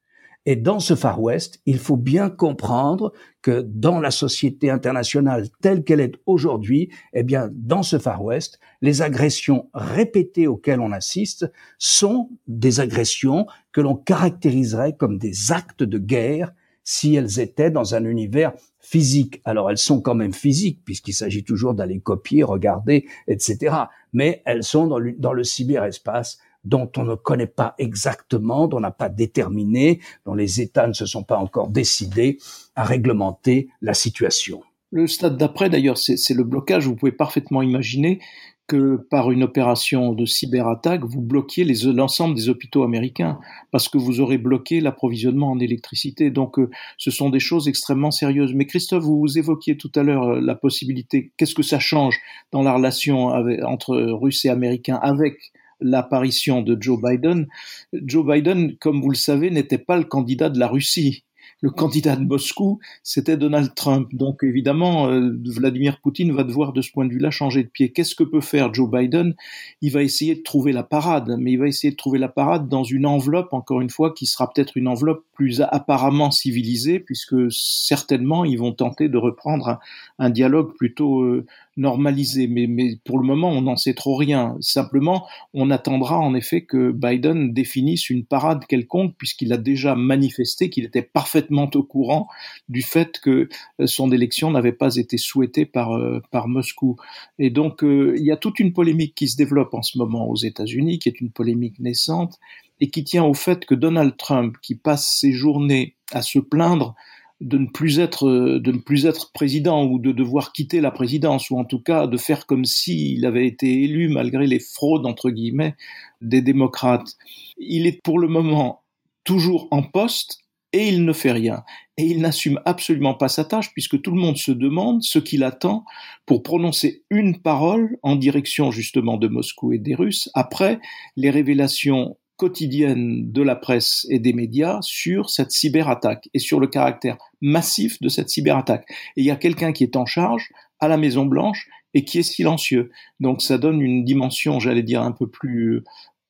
Et 0.45 0.55
dans 0.55 0.79
ce 0.79 0.95
Far 0.95 1.19
West, 1.19 1.59
il 1.65 1.79
faut 1.79 1.97
bien 1.97 2.29
comprendre 2.29 3.11
que 3.41 3.61
dans 3.61 3.99
la 3.99 4.11
société 4.11 4.69
internationale 4.69 5.47
telle 5.61 5.83
qu'elle 5.83 5.99
est 5.99 6.15
aujourd'hui, 6.27 6.91
eh 7.13 7.23
bien, 7.23 7.49
dans 7.51 7.81
ce 7.81 7.97
Far 7.97 8.23
West, 8.23 8.59
les 8.81 9.01
agressions 9.01 9.69
répétées 9.73 10.45
auxquelles 10.45 10.81
on 10.81 10.91
assiste 10.91 11.51
sont 11.79 12.29
des 12.47 12.79
agressions 12.79 13.47
que 13.71 13.81
l'on 13.81 13.95
caractériserait 13.95 14.95
comme 14.95 15.17
des 15.17 15.51
actes 15.51 15.83
de 15.83 15.97
guerre 15.97 16.53
si 16.85 17.15
elles 17.15 17.39
étaient 17.41 17.71
dans 17.71 17.95
un 17.95 18.05
univers 18.05 18.53
physique. 18.79 19.41
Alors 19.43 19.69
elles 19.69 19.77
sont 19.77 19.99
quand 19.99 20.15
même 20.15 20.33
physiques 20.33 20.79
puisqu'il 20.85 21.13
s'agit 21.13 21.43
toujours 21.43 21.73
d'aller 21.73 21.99
copier, 21.99 22.43
regarder, 22.43 23.07
etc. 23.27 23.75
Mais 24.13 24.41
elles 24.45 24.63
sont 24.63 24.87
dans 24.87 25.33
le, 25.33 25.43
cyberespace 25.43 26.37
dont 26.63 26.89
on 26.95 27.03
ne 27.03 27.15
connaît 27.15 27.47
pas 27.47 27.75
exactement, 27.77 28.67
dont 28.67 28.77
on 28.77 28.81
n'a 28.81 28.91
pas 28.91 29.09
déterminé, 29.09 29.99
dont 30.25 30.33
les 30.33 30.61
États 30.61 30.87
ne 30.87 30.93
se 30.93 31.05
sont 31.05 31.23
pas 31.23 31.37
encore 31.37 31.69
décidés 31.69 32.37
à 32.75 32.83
réglementer 32.83 33.69
la 33.81 33.93
situation. 33.93 34.61
Le 34.91 35.07
stade 35.07 35.37
d'après, 35.37 35.69
d'ailleurs, 35.69 35.97
c'est 35.97 36.33
le 36.33 36.43
blocage. 36.43 36.87
Vous 36.87 36.95
pouvez 36.95 37.11
parfaitement 37.11 37.61
imaginer 37.61 38.19
que 38.67 38.95
par 38.95 39.31
une 39.31 39.43
opération 39.43 40.13
de 40.13 40.25
cyberattaque, 40.25 41.03
vous 41.03 41.21
bloquiez 41.21 41.63
l'ensemble 41.63 42.35
des 42.35 42.49
hôpitaux 42.49 42.83
américains 42.83 43.39
parce 43.71 43.89
que 43.89 43.97
vous 43.97 44.21
aurez 44.21 44.37
bloqué 44.37 44.81
l'approvisionnement 44.81 45.51
en 45.51 45.59
électricité. 45.59 46.31
Donc, 46.31 46.57
euh, 46.57 46.69
ce 46.97 47.11
sont 47.11 47.29
des 47.29 47.39
choses 47.39 47.67
extrêmement 47.67 48.11
sérieuses. 48.11 48.53
Mais 48.53 48.65
Christophe, 48.65 49.03
vous, 49.03 49.37
évoquiez 49.37 49.77
tout 49.77 49.91
à 49.95 50.03
l'heure 50.03 50.29
euh, 50.29 50.39
la 50.41 50.55
possibilité, 50.55 51.31
qu'est-ce 51.37 51.55
que 51.55 51.63
ça 51.63 51.79
change 51.79 52.17
dans 52.51 52.63
la 52.63 52.73
relation 52.73 53.27
entre 53.27 53.95
Russes 53.95 54.45
et 54.45 54.49
Américains 54.49 54.99
avec 55.01 55.51
l'apparition 55.79 56.61
de 56.61 56.77
Joe 56.79 56.99
Biden. 57.01 57.47
Joe 57.93 58.25
Biden, 58.25 58.77
comme 58.77 59.01
vous 59.01 59.09
le 59.09 59.15
savez, 59.15 59.49
n'était 59.51 59.77
pas 59.77 59.97
le 59.97 60.05
candidat 60.05 60.49
de 60.49 60.59
la 60.59 60.67
Russie 60.67 61.23
le 61.61 61.69
candidat 61.69 62.15
de 62.15 62.25
Moscou, 62.25 62.79
c'était 63.01 63.37
Donald 63.37 63.73
Trump. 63.75 64.09
Donc 64.13 64.43
évidemment, 64.43 65.07
euh, 65.07 65.31
Vladimir 65.45 65.99
Poutine 66.01 66.31
va 66.33 66.43
devoir 66.43 66.73
de 66.73 66.81
ce 66.81 66.91
point 66.91 67.05
de 67.05 67.11
vue-là 67.11 67.31
changer 67.31 67.63
de 67.63 67.69
pied. 67.69 67.91
Qu'est-ce 67.91 68.13
que 68.13 68.23
peut 68.23 68.41
faire 68.41 68.73
Joe 68.73 68.89
Biden? 68.89 69.35
Il 69.81 69.91
va 69.91 70.03
essayer 70.03 70.35
de 70.35 70.41
trouver 70.41 70.73
la 70.73 70.83
parade, 70.83 71.35
mais 71.39 71.53
il 71.53 71.57
va 71.57 71.67
essayer 71.67 71.91
de 71.91 71.97
trouver 71.97 72.19
la 72.19 72.27
parade 72.27 72.67
dans 72.67 72.83
une 72.83 73.05
enveloppe, 73.05 73.53
encore 73.53 73.81
une 73.81 73.89
fois, 73.89 74.13
qui 74.13 74.25
sera 74.25 74.51
peut-être 74.51 74.77
une 74.77 74.87
enveloppe 74.87 75.23
plus 75.33 75.61
apparemment 75.61 76.31
civilisée, 76.31 76.99
puisque 76.99 77.51
certainement 77.51 78.45
ils 78.45 78.57
vont 78.57 78.73
tenter 78.73 79.09
de 79.09 79.17
reprendre 79.17 79.79
un, 80.19 80.29
dialogue 80.29 80.75
plutôt 80.75 81.21
euh, 81.21 81.45
normalisé. 81.77 82.47
Mais, 82.47 82.67
mais 82.67 82.97
pour 83.03 83.19
le 83.19 83.25
moment, 83.25 83.49
on 83.49 83.61
n'en 83.61 83.75
sait 83.75 83.93
trop 83.93 84.15
rien. 84.15 84.55
Simplement, 84.61 85.27
on 85.53 85.71
attendra 85.71 86.19
en 86.19 86.33
effet 86.33 86.61
que 86.61 86.91
Biden 86.91 87.53
définisse 87.53 88.09
une 88.09 88.25
parade 88.25 88.65
quelconque, 88.65 89.15
puisqu'il 89.17 89.53
a 89.53 89.57
déjà 89.57 89.95
manifesté 89.95 90.69
qu'il 90.69 90.85
était 90.85 91.01
parfaitement 91.01 91.69
au 91.73 91.83
courant 91.83 92.27
du 92.69 92.81
fait 92.81 93.19
que 93.19 93.49
euh, 93.79 93.87
son 93.87 94.11
élection 94.11 94.51
n'avait 94.51 94.71
pas 94.71 94.95
été 94.95 95.17
souhaitée 95.17 95.65
par, 95.65 95.95
euh, 95.95 96.21
par 96.31 96.47
Moscou. 96.47 96.97
Et 97.39 97.49
donc, 97.49 97.83
euh, 97.83 98.15
il 98.17 98.25
y 98.25 98.31
a 98.31 98.37
toute 98.37 98.59
une 98.59 98.73
polémique 98.73 99.15
qui 99.15 99.27
se 99.27 99.37
développe 99.37 99.73
en 99.73 99.81
ce 99.81 99.97
moment 99.97 100.29
aux 100.29 100.35
États-Unis, 100.35 100.99
qui 100.99 101.09
est 101.09 101.21
une 101.21 101.31
polémique 101.31 101.79
naissante, 101.79 102.39
et 102.81 102.89
qui 102.89 103.03
tient 103.03 103.23
au 103.23 103.33
fait 103.33 103.65
que 103.65 103.75
Donald 103.75 104.17
Trump, 104.17 104.57
qui 104.61 104.75
passe 104.75 105.17
ses 105.19 105.31
journées 105.31 105.95
à 106.11 106.21
se 106.21 106.39
plaindre 106.39 106.95
de 107.41 107.57
ne 107.57 107.67
plus 107.67 107.99
être 107.99 108.29
de 108.29 108.71
ne 108.71 108.77
plus 108.77 109.05
être 109.05 109.31
président 109.33 109.85
ou 109.85 109.99
de 109.99 110.11
devoir 110.11 110.53
quitter 110.53 110.79
la 110.79 110.91
présidence 110.91 111.49
ou 111.49 111.57
en 111.57 111.65
tout 111.65 111.81
cas 111.81 112.07
de 112.07 112.17
faire 112.17 112.45
comme 112.45 112.65
s'il 112.65 113.25
avait 113.25 113.45
été 113.45 113.83
élu 113.83 114.07
malgré 114.07 114.47
les 114.47 114.59
fraudes 114.59 115.05
entre 115.05 115.29
guillemets 115.29 115.75
des 116.21 116.41
démocrates. 116.41 117.15
Il 117.57 117.87
est 117.87 118.01
pour 118.01 118.19
le 118.19 118.27
moment 118.27 118.83
toujours 119.25 119.67
en 119.71 119.83
poste 119.83 120.45
et 120.71 120.89
il 120.89 121.05
ne 121.05 121.13
fait 121.13 121.31
rien. 121.31 121.63
Et 121.97 122.03
il 122.03 122.19
n'assume 122.19 122.59
absolument 122.65 123.13
pas 123.13 123.29
sa 123.29 123.45
tâche 123.45 123.71
puisque 123.71 124.01
tout 124.01 124.11
le 124.11 124.19
monde 124.19 124.37
se 124.37 124.51
demande 124.51 125.03
ce 125.03 125.19
qu'il 125.19 125.43
attend 125.43 125.85
pour 126.25 126.43
prononcer 126.43 127.03
une 127.09 127.41
parole 127.41 127.97
en 128.03 128.15
direction 128.15 128.71
justement 128.71 129.17
de 129.17 129.27
Moscou 129.27 129.71
et 129.71 129.79
des 129.79 129.95
Russes 129.95 130.29
après 130.33 130.79
les 131.15 131.29
révélations 131.29 132.17
quotidienne 132.37 133.31
de 133.31 133.41
la 133.41 133.55
presse 133.55 134.05
et 134.09 134.19
des 134.19 134.33
médias 134.33 134.79
sur 134.81 135.29
cette 135.29 135.51
cyberattaque 135.51 136.29
et 136.33 136.39
sur 136.39 136.59
le 136.59 136.67
caractère 136.67 137.17
massif 137.41 138.01
de 138.01 138.09
cette 138.09 138.29
cyberattaque. 138.29 138.85
Et 139.15 139.21
il 139.21 139.25
y 139.25 139.31
a 139.31 139.35
quelqu'un 139.35 139.71
qui 139.71 139.83
est 139.83 139.95
en 139.95 140.05
charge 140.05 140.49
à 140.79 140.87
la 140.87 140.97
Maison 140.97 141.25
Blanche 141.25 141.69
et 141.93 142.03
qui 142.03 142.19
est 142.19 142.23
silencieux. 142.23 142.91
Donc 143.19 143.41
ça 143.41 143.57
donne 143.57 143.81
une 143.81 144.03
dimension, 144.03 144.59
j'allais 144.59 144.83
dire, 144.83 145.01
un 145.01 145.13
peu 145.13 145.29
plus, 145.29 145.83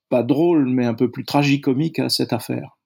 pas 0.09 0.23
drôle, 0.23 0.69
mais 0.69 0.85
un 0.85 0.93
peu 0.93 1.09
plus 1.09 1.25
tragicomique 1.25 1.99
à 1.99 2.09
cette 2.09 2.33
affaire. 2.33 2.77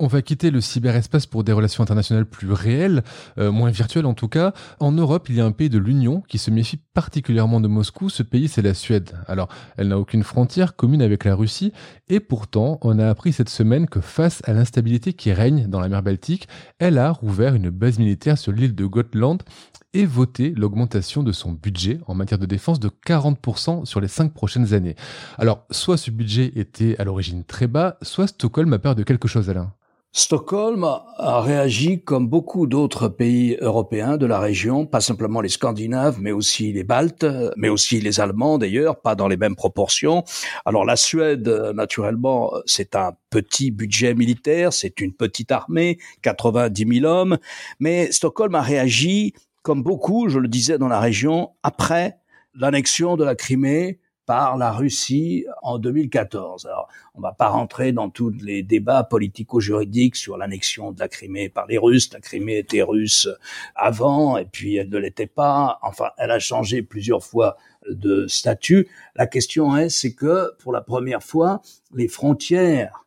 On 0.00 0.08
va 0.08 0.22
quitter 0.22 0.50
le 0.50 0.60
cyberespace 0.60 1.24
pour 1.24 1.44
des 1.44 1.52
relations 1.52 1.80
internationales 1.80 2.26
plus 2.26 2.50
réelles, 2.50 3.04
euh, 3.38 3.52
moins 3.52 3.70
virtuelles 3.70 4.06
en 4.06 4.14
tout 4.14 4.26
cas. 4.26 4.52
En 4.80 4.90
Europe, 4.90 5.28
il 5.28 5.36
y 5.36 5.40
a 5.40 5.46
un 5.46 5.52
pays 5.52 5.70
de 5.70 5.78
l'Union 5.78 6.20
qui 6.26 6.38
se 6.38 6.50
méfie 6.50 6.80
particulièrement 6.94 7.60
de 7.60 7.68
Moscou. 7.68 8.08
Ce 8.08 8.24
pays, 8.24 8.48
c'est 8.48 8.60
la 8.60 8.74
Suède. 8.74 9.12
Alors, 9.28 9.48
elle 9.76 9.86
n'a 9.86 9.98
aucune 10.00 10.24
frontière 10.24 10.74
commune 10.74 11.00
avec 11.00 11.24
la 11.24 11.36
Russie. 11.36 11.72
Et 12.08 12.18
pourtant, 12.18 12.80
on 12.82 12.98
a 12.98 13.08
appris 13.08 13.32
cette 13.32 13.48
semaine 13.48 13.88
que 13.88 14.00
face 14.00 14.42
à 14.46 14.52
l'instabilité 14.52 15.12
qui 15.12 15.32
règne 15.32 15.68
dans 15.68 15.78
la 15.78 15.88
mer 15.88 16.02
Baltique, 16.02 16.48
elle 16.80 16.98
a 16.98 17.12
rouvert 17.12 17.54
une 17.54 17.70
base 17.70 18.00
militaire 18.00 18.36
sur 18.36 18.50
l'île 18.50 18.74
de 18.74 18.86
Gotland 18.86 19.44
et 19.92 20.06
voté 20.06 20.50
l'augmentation 20.56 21.22
de 21.22 21.30
son 21.30 21.52
budget 21.52 22.00
en 22.08 22.16
matière 22.16 22.40
de 22.40 22.46
défense 22.46 22.80
de 22.80 22.90
40% 23.06 23.84
sur 23.84 24.00
les 24.00 24.08
cinq 24.08 24.34
prochaines 24.34 24.74
années. 24.74 24.96
Alors, 25.38 25.64
soit 25.70 25.98
ce 25.98 26.10
budget 26.10 26.50
était 26.56 26.96
à 26.98 27.04
l'origine 27.04 27.44
très 27.44 27.68
bas, 27.68 27.96
soit 28.02 28.26
Stockholm 28.26 28.72
a 28.72 28.80
peur 28.80 28.96
de 28.96 29.04
quelque 29.04 29.28
chose, 29.28 29.48
Alain. 29.48 29.72
Stockholm 30.16 30.84
a 30.84 31.40
réagi 31.40 32.00
comme 32.00 32.28
beaucoup 32.28 32.68
d'autres 32.68 33.08
pays 33.08 33.56
européens 33.60 34.16
de 34.16 34.26
la 34.26 34.38
région, 34.38 34.86
pas 34.86 35.00
simplement 35.00 35.40
les 35.40 35.48
Scandinaves, 35.48 36.18
mais 36.20 36.30
aussi 36.30 36.72
les 36.72 36.84
Baltes, 36.84 37.26
mais 37.56 37.68
aussi 37.68 38.00
les 38.00 38.20
Allemands 38.20 38.56
d'ailleurs, 38.56 39.00
pas 39.00 39.16
dans 39.16 39.26
les 39.26 39.36
mêmes 39.36 39.56
proportions. 39.56 40.22
Alors 40.64 40.84
la 40.84 40.94
Suède, 40.94 41.48
naturellement, 41.74 42.52
c'est 42.64 42.94
un 42.94 43.14
petit 43.28 43.72
budget 43.72 44.14
militaire, 44.14 44.72
c'est 44.72 45.00
une 45.00 45.12
petite 45.12 45.50
armée, 45.50 45.98
90 46.22 47.00
000 47.00 47.12
hommes, 47.12 47.36
mais 47.80 48.12
Stockholm 48.12 48.54
a 48.54 48.62
réagi 48.62 49.34
comme 49.62 49.82
beaucoup, 49.82 50.28
je 50.28 50.38
le 50.38 50.46
disais, 50.46 50.78
dans 50.78 50.86
la 50.86 51.00
région, 51.00 51.50
après 51.64 52.18
l'annexion 52.54 53.16
de 53.16 53.24
la 53.24 53.34
Crimée 53.34 53.98
par 54.26 54.56
la 54.56 54.72
Russie 54.72 55.44
en 55.62 55.78
2014. 55.78 56.66
Alors, 56.66 56.88
on 57.14 57.20
va 57.20 57.32
pas 57.32 57.48
rentrer 57.48 57.92
dans 57.92 58.10
tous 58.10 58.30
les 58.30 58.62
débats 58.62 59.04
politico-juridiques 59.04 60.16
sur 60.16 60.36
l'annexion 60.36 60.92
de 60.92 61.00
la 61.00 61.08
Crimée 61.08 61.48
par 61.48 61.66
les 61.66 61.78
Russes. 61.78 62.12
La 62.12 62.20
Crimée 62.20 62.58
était 62.58 62.82
russe 62.82 63.28
avant 63.74 64.36
et 64.36 64.44
puis 64.44 64.76
elle 64.76 64.88
ne 64.88 64.98
l'était 64.98 65.26
pas. 65.26 65.78
Enfin, 65.82 66.10
elle 66.18 66.30
a 66.30 66.38
changé 66.38 66.82
plusieurs 66.82 67.22
fois 67.22 67.56
de 67.88 68.26
statut. 68.26 68.88
La 69.14 69.26
question 69.26 69.76
est, 69.76 69.88
c'est 69.88 70.14
que 70.14 70.52
pour 70.58 70.72
la 70.72 70.80
première 70.80 71.22
fois, 71.22 71.60
les 71.94 72.08
frontières 72.08 73.04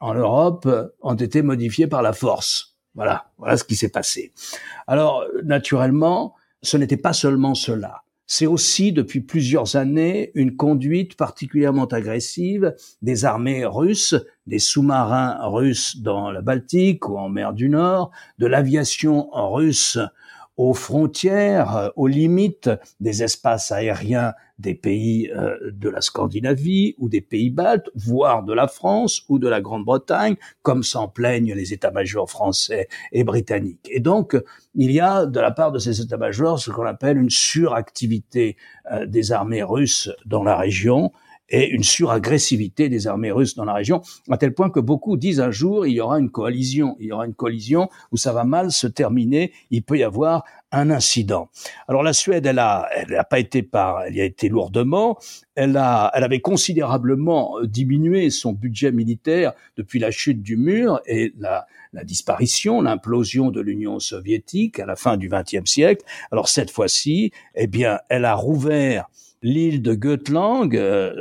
en 0.00 0.14
Europe 0.14 0.68
ont 1.02 1.14
été 1.14 1.42
modifiées 1.42 1.86
par 1.86 2.02
la 2.02 2.12
force. 2.12 2.76
Voilà, 2.94 3.30
voilà 3.38 3.56
ce 3.56 3.64
qui 3.64 3.76
s'est 3.76 3.90
passé. 3.90 4.32
Alors, 4.86 5.24
naturellement, 5.44 6.34
ce 6.62 6.76
n'était 6.76 6.96
pas 6.96 7.12
seulement 7.12 7.54
cela 7.54 8.02
c'est 8.28 8.46
aussi 8.46 8.92
depuis 8.92 9.20
plusieurs 9.20 9.76
années 9.76 10.30
une 10.34 10.54
conduite 10.54 11.16
particulièrement 11.16 11.86
agressive 11.86 12.74
des 13.00 13.24
armées 13.24 13.64
russes, 13.64 14.14
des 14.46 14.58
sous-marins 14.58 15.38
russes 15.48 15.96
dans 15.96 16.30
la 16.30 16.42
Baltique 16.42 17.08
ou 17.08 17.16
en 17.16 17.30
mer 17.30 17.54
du 17.54 17.70
Nord, 17.70 18.10
de 18.38 18.46
l'aviation 18.46 19.30
russe 19.32 19.98
aux 20.58 20.74
frontières, 20.74 21.76
euh, 21.76 21.88
aux 21.96 22.08
limites 22.08 22.70
des 23.00 23.22
espaces 23.22 23.72
aériens 23.72 24.34
des 24.58 24.74
pays 24.74 25.30
euh, 25.30 25.56
de 25.70 25.88
la 25.88 26.00
Scandinavie 26.00 26.96
ou 26.98 27.08
des 27.08 27.20
pays 27.20 27.48
baltes, 27.48 27.88
voire 27.94 28.42
de 28.42 28.52
la 28.52 28.66
France 28.66 29.22
ou 29.28 29.38
de 29.38 29.48
la 29.48 29.60
Grande-Bretagne, 29.60 30.34
comme 30.62 30.82
s'en 30.82 31.06
plaignent 31.06 31.54
les 31.54 31.72
états-majors 31.72 32.28
français 32.28 32.88
et 33.12 33.22
britanniques. 33.22 33.88
Et 33.88 34.00
donc, 34.00 34.36
il 34.74 34.90
y 34.90 34.98
a 34.98 35.26
de 35.26 35.40
la 35.40 35.52
part 35.52 35.70
de 35.70 35.78
ces 35.78 36.00
états-majors 36.00 36.58
ce 36.58 36.70
qu'on 36.72 36.86
appelle 36.86 37.18
une 37.18 37.30
suractivité 37.30 38.56
euh, 38.90 39.06
des 39.06 39.30
armées 39.30 39.62
russes 39.62 40.10
dans 40.26 40.42
la 40.42 40.56
région, 40.56 41.12
et 41.48 41.68
une 41.68 41.82
suragressivité 41.82 42.88
des 42.88 43.06
armées 43.06 43.30
russes 43.30 43.54
dans 43.54 43.64
la 43.64 43.74
région, 43.74 44.02
à 44.30 44.36
tel 44.36 44.54
point 44.54 44.70
que 44.70 44.80
beaucoup 44.80 45.16
disent 45.16 45.40
un 45.40 45.50
jour 45.50 45.86
il 45.86 45.94
y 45.94 46.00
aura 46.00 46.18
une 46.18 46.30
coalition, 46.30 46.96
il 47.00 47.06
y 47.06 47.12
aura 47.12 47.26
une 47.26 47.34
coalition 47.34 47.88
où 48.12 48.16
ça 48.16 48.32
va 48.32 48.44
mal 48.44 48.70
se 48.70 48.86
terminer, 48.86 49.52
il 49.70 49.82
peut 49.82 49.98
y 49.98 50.02
avoir 50.02 50.44
un 50.70 50.90
incident. 50.90 51.48
Alors 51.86 52.02
la 52.02 52.12
Suède, 52.12 52.44
elle 52.46 52.58
a, 52.58 52.88
elle 52.94 53.10
n'a 53.10 53.24
pas 53.24 53.38
été 53.38 53.62
par, 53.62 54.02
elle 54.02 54.16
y 54.16 54.20
a 54.20 54.24
été 54.24 54.48
lourdement. 54.48 55.18
Elle 55.54 55.76
a, 55.76 56.10
elle 56.14 56.24
avait 56.24 56.40
considérablement 56.40 57.58
euh, 57.58 57.66
diminué 57.66 58.30
son 58.30 58.52
budget 58.52 58.92
militaire 58.92 59.52
depuis 59.76 59.98
la 59.98 60.10
chute 60.10 60.42
du 60.42 60.56
mur 60.56 61.00
et 61.06 61.32
la, 61.38 61.66
la 61.92 62.04
disparition, 62.04 62.82
l'implosion 62.82 63.50
de 63.50 63.60
l'Union 63.60 63.98
soviétique 63.98 64.78
à 64.78 64.86
la 64.86 64.96
fin 64.96 65.16
du 65.16 65.28
XXe 65.28 65.64
siècle. 65.64 66.04
Alors 66.30 66.48
cette 66.48 66.70
fois-ci, 66.70 67.32
eh 67.54 67.66
bien, 67.66 68.00
elle 68.08 68.24
a 68.24 68.34
rouvert 68.34 69.08
l'île 69.42 69.82
de 69.82 69.94
Götlang, 69.94 70.74
euh, 70.74 71.12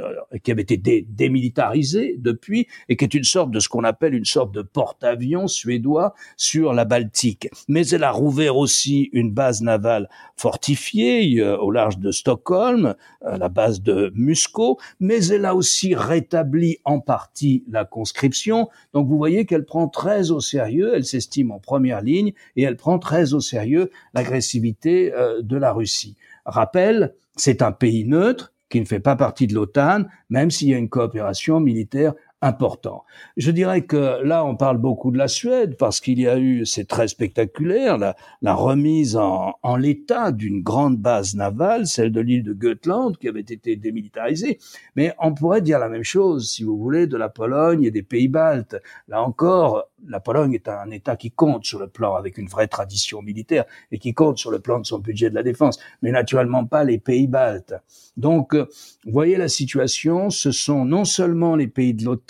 qui 0.43 0.51
avait 0.51 0.62
été 0.62 1.05
démilitarisée 1.07 2.15
depuis, 2.17 2.67
et 2.89 2.97
qui 2.97 3.05
est 3.05 3.13
une 3.13 3.24
sorte 3.24 3.51
de 3.51 3.59
ce 3.59 3.69
qu'on 3.69 3.83
appelle 3.83 4.13
une 4.13 4.25
sorte 4.25 4.53
de 4.53 4.62
porte-avions 4.62 5.47
suédois 5.47 6.13
sur 6.36 6.74
la 6.74 6.86
Baltique. 6.86 7.50
Mais 7.67 7.88
elle 7.88 8.03
a 8.03 8.12
rouvert 8.12 8.57
aussi 8.57 9.09
une 9.13 9.31
base 9.31 9.62
navale 9.62 10.09
fortifiée 10.36 11.39
euh, 11.39 11.57
au 11.57 11.71
large 11.71 12.00
de 12.00 12.12
Stockholm, 12.12 12.95
euh, 13.25 13.38
la 13.38 13.50
base 13.50 13.81
de 13.81 14.12
Musko, 14.15 14.79
mais 15.00 15.25
elle 15.27 15.45
a 15.45 15.55
aussi 15.55 15.95
rétabli 15.95 16.77
en 16.86 17.00
partie 17.00 17.63
la 17.69 17.86
conscription. 17.86 18.69
Donc 18.93 19.07
vous 19.07 19.17
voyez 19.17 19.45
qu'elle 19.45 19.65
prend 19.65 19.88
très 19.88 20.31
au 20.31 20.39
sérieux, 20.39 20.93
elle 20.95 21.05
s'estime 21.05 21.51
en 21.51 21.59
première 21.59 22.01
ligne, 22.01 22.33
et 22.55 22.63
elle 22.63 22.77
prend 22.77 23.00
très 23.00 23.33
au 23.33 23.39
sérieux 23.39 23.91
l'agressivité 24.13 25.12
de 25.41 25.57
la 25.57 25.74
Russie. 25.74 26.15
Rappel, 26.48 27.13
c'est 27.36 27.62
un 27.62 27.72
pays 27.72 28.06
neutre 28.06 28.54
qui 28.70 28.80
ne 28.80 28.86
fait 28.86 29.00
pas 29.00 29.16
partie 29.16 29.48
de 29.48 29.54
l'OTAN, 29.54 30.06
même 30.30 30.50
s'il 30.50 30.70
y 30.70 30.74
a 30.74 30.77
une 30.77 30.89
coopération 30.89 31.60
militaire 31.60 32.13
important. 32.41 33.03
Je 33.36 33.50
dirais 33.50 33.82
que 33.82 34.22
là, 34.24 34.46
on 34.46 34.56
parle 34.56 34.77
beaucoup 34.77 35.10
de 35.10 35.17
la 35.17 35.27
Suède 35.27 35.75
parce 35.77 36.00
qu'il 36.00 36.20
y 36.20 36.27
a 36.27 36.38
eu, 36.38 36.65
c'est 36.65 36.86
très 36.86 37.08
spectaculaire, 37.08 37.98
la, 37.98 38.53
remise 38.53 39.15
en, 39.15 39.56
l'état 39.77 40.32
d'une 40.32 40.62
grande 40.62 40.98
base 40.98 41.36
navale, 41.36 41.88
celle 41.88 42.12
de 42.12 42.22
l'île 42.22 42.44
de 42.44 42.53
Götland, 42.53 43.17
qui 43.17 43.27
avait 43.27 43.39
été 43.39 43.75
démilitarisée. 43.75 44.60
Mais 44.96 45.13
on 45.20 45.34
pourrait 45.34 45.62
dire 45.62 45.79
la 45.79 45.89
même 45.89 46.03
chose, 46.03 46.51
si 46.51 46.63
vous 46.63 46.77
voulez, 46.77 47.08
de 47.08 47.17
la 47.17 47.29
Pologne 47.29 47.84
et 47.84 47.91
des 47.91 48.03
pays 48.03 48.27
baltes. 48.27 48.75
Là 49.08 49.24
encore, 49.24 49.89
la 50.08 50.20
Pologne 50.20 50.53
est 50.53 50.67
un 50.67 50.91
État 50.91 51.15
qui 51.15 51.32
compte 51.32 51.65
sur 51.65 51.79
le 51.79 51.88
plan 51.88 52.13
avec 52.13 52.38
une 52.38 52.48
vraie 52.48 52.67
tradition 52.67 53.24
militaire 53.24 53.65
et 53.91 53.98
qui 53.98 54.13
compte 54.13 54.38
sur 54.38 54.51
le 54.51 54.60
plan 54.60 54.79
de 54.79 54.86
son 54.86 55.00
budget 55.00 55.32
de 55.32 55.36
la 55.36 55.44
défense, 55.44 55.79
mais 56.03 56.12
naturellement 56.12 56.65
pas 56.65 56.84
les 56.84 57.00
pays 57.00 57.27
baltes. 57.27 57.74
Donc, 58.15 58.53
vous 58.53 59.12
voyez 59.12 59.38
la 59.38 59.48
situation, 59.48 60.29
ce 60.29 60.51
sont 60.51 60.86
non 60.86 61.06
seulement 61.06 61.56
les 61.56 61.67
pays 61.67 61.94
de 61.94 62.03
l'OTAN 62.03 62.26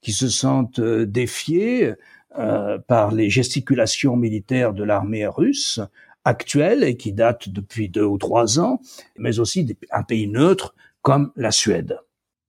qui 0.00 0.12
se 0.12 0.28
sentent 0.28 0.78
euh, 0.78 1.06
défiés 1.06 1.94
euh, 2.38 2.78
par 2.78 3.12
les 3.12 3.30
gesticulations 3.30 4.16
militaires 4.16 4.74
de 4.74 4.84
l'armée 4.84 5.26
russe 5.26 5.80
actuelle 6.24 6.84
et 6.84 6.96
qui 6.96 7.12
date 7.12 7.48
depuis 7.48 7.88
deux 7.88 8.04
ou 8.04 8.18
trois 8.18 8.58
ans, 8.58 8.80
mais 9.16 9.38
aussi 9.38 9.76
un 9.90 10.02
pays 10.02 10.26
neutre 10.26 10.74
comme 11.02 11.32
la 11.36 11.50
Suède. 11.50 11.98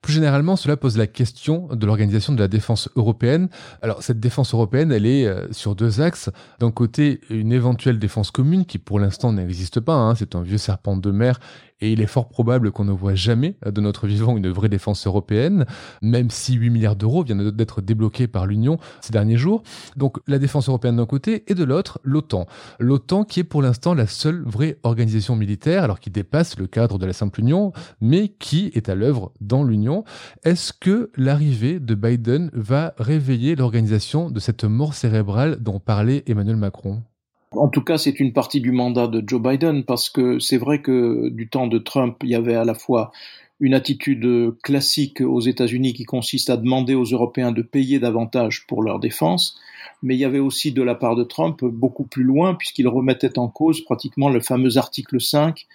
Plus 0.01 0.13
généralement, 0.13 0.55
cela 0.55 0.77
pose 0.77 0.97
la 0.97 1.07
question 1.07 1.67
de 1.67 1.85
l'organisation 1.85 2.31
de 2.31 2.39
la 2.39 2.47
défense 2.47 2.89
européenne. 2.95 3.49
Alors, 3.81 4.03
cette 4.03 4.19
défense 4.19 4.53
européenne, 4.53 4.91
elle 4.91 5.05
est 5.05 5.25
euh, 5.25 5.51
sur 5.51 5.75
deux 5.75 6.01
axes. 6.01 6.29
D'un 6.59 6.71
côté, 6.71 7.19
une 7.29 7.51
éventuelle 7.51 7.99
défense 7.99 8.31
commune 8.31 8.65
qui, 8.65 8.77
pour 8.77 8.99
l'instant, 8.99 9.33
n'existe 9.33 9.79
pas. 9.79 9.95
Hein. 9.95 10.15
C'est 10.15 10.35
un 10.35 10.43
vieux 10.43 10.59
serpent 10.59 10.97
de 10.97 11.11
mer 11.11 11.39
et 11.79 11.91
il 11.91 12.01
est 12.01 12.07
fort 12.07 12.27
probable 12.27 12.71
qu'on 12.71 12.85
ne 12.85 12.91
voit 12.91 13.15
jamais 13.15 13.55
de 13.65 13.81
notre 13.81 14.07
vivant 14.07 14.37
une 14.37 14.49
vraie 14.49 14.69
défense 14.69 15.05
européenne, 15.05 15.65
même 16.01 16.29
si 16.29 16.53
8 16.53 16.69
milliards 16.69 16.95
d'euros 16.95 17.23
viennent 17.23 17.51
d'être 17.51 17.81
débloqués 17.81 18.27
par 18.27 18.45
l'Union 18.45 18.77
ces 19.01 19.11
derniers 19.11 19.37
jours. 19.37 19.63
Donc 19.95 20.17
la 20.27 20.39
défense 20.39 20.69
européenne 20.69 20.97
d'un 20.97 21.05
côté 21.05 21.43
et 21.47 21.55
de 21.55 21.63
l'autre 21.63 21.99
l'OTAN. 22.03 22.47
L'OTAN 22.79 23.23
qui 23.23 23.41
est 23.41 23.43
pour 23.43 23.61
l'instant 23.61 23.93
la 23.93 24.07
seule 24.07 24.43
vraie 24.45 24.77
organisation 24.83 25.35
militaire, 25.35 25.83
alors 25.83 25.99
qui 25.99 26.09
dépasse 26.09 26.57
le 26.57 26.67
cadre 26.67 26.97
de 26.97 27.05
la 27.05 27.13
simple 27.13 27.39
Union, 27.39 27.71
mais 28.01 28.29
qui 28.29 28.71
est 28.73 28.89
à 28.89 28.95
l'œuvre 28.95 29.31
dans 29.41 29.63
l'Union. 29.63 30.03
Est-ce 30.43 30.73
que 30.73 31.11
l'arrivée 31.15 31.79
de 31.79 31.95
Biden 31.95 32.49
va 32.53 32.93
réveiller 32.97 33.55
l'organisation 33.55 34.29
de 34.29 34.39
cette 34.39 34.63
mort 34.63 34.93
cérébrale 34.93 35.57
dont 35.61 35.79
parlait 35.79 36.23
Emmanuel 36.27 36.57
Macron? 36.57 37.03
En 37.51 37.69
tout 37.69 37.81
cas, 37.81 37.97
c'est 37.97 38.19
une 38.19 38.33
partie 38.33 38.61
du 38.61 38.71
mandat 38.71 39.07
de 39.07 39.23
Joe 39.25 39.41
Biden 39.41 39.83
parce 39.83 40.09
que 40.09 40.39
c'est 40.39 40.57
vrai 40.57 40.81
que 40.81 41.29
du 41.29 41.49
temps 41.49 41.67
de 41.67 41.77
Trump, 41.77 42.17
il 42.23 42.29
y 42.29 42.35
avait 42.35 42.55
à 42.55 42.65
la 42.65 42.73
fois 42.73 43.11
une 43.59 43.73
attitude 43.73 44.53
classique 44.61 45.21
aux 45.21 45.39
États-Unis 45.39 45.93
qui 45.93 46.03
consiste 46.03 46.49
à 46.49 46.57
demander 46.57 46.93
aux 46.93 47.05
Européens 47.05 47.51
de 47.51 47.63
payer 47.63 47.99
davantage 47.99 48.67
pour 48.67 48.83
leur 48.83 48.99
défense, 48.99 49.57
mais 50.03 50.15
il 50.15 50.19
y 50.19 50.25
avait 50.25 50.39
aussi 50.39 50.71
de 50.71 50.83
la 50.83 50.93
part 50.93 51.15
de 51.15 51.23
Trump 51.23 51.63
beaucoup 51.63 52.05
plus 52.05 52.23
loin 52.23 52.53
puisqu'il 52.53 52.87
remettait 52.87 53.39
en 53.39 53.47
cause 53.47 53.81
pratiquement 53.81 54.29
le 54.29 54.41
fameux 54.41 54.77
article 54.77 55.19
5, 55.19 55.65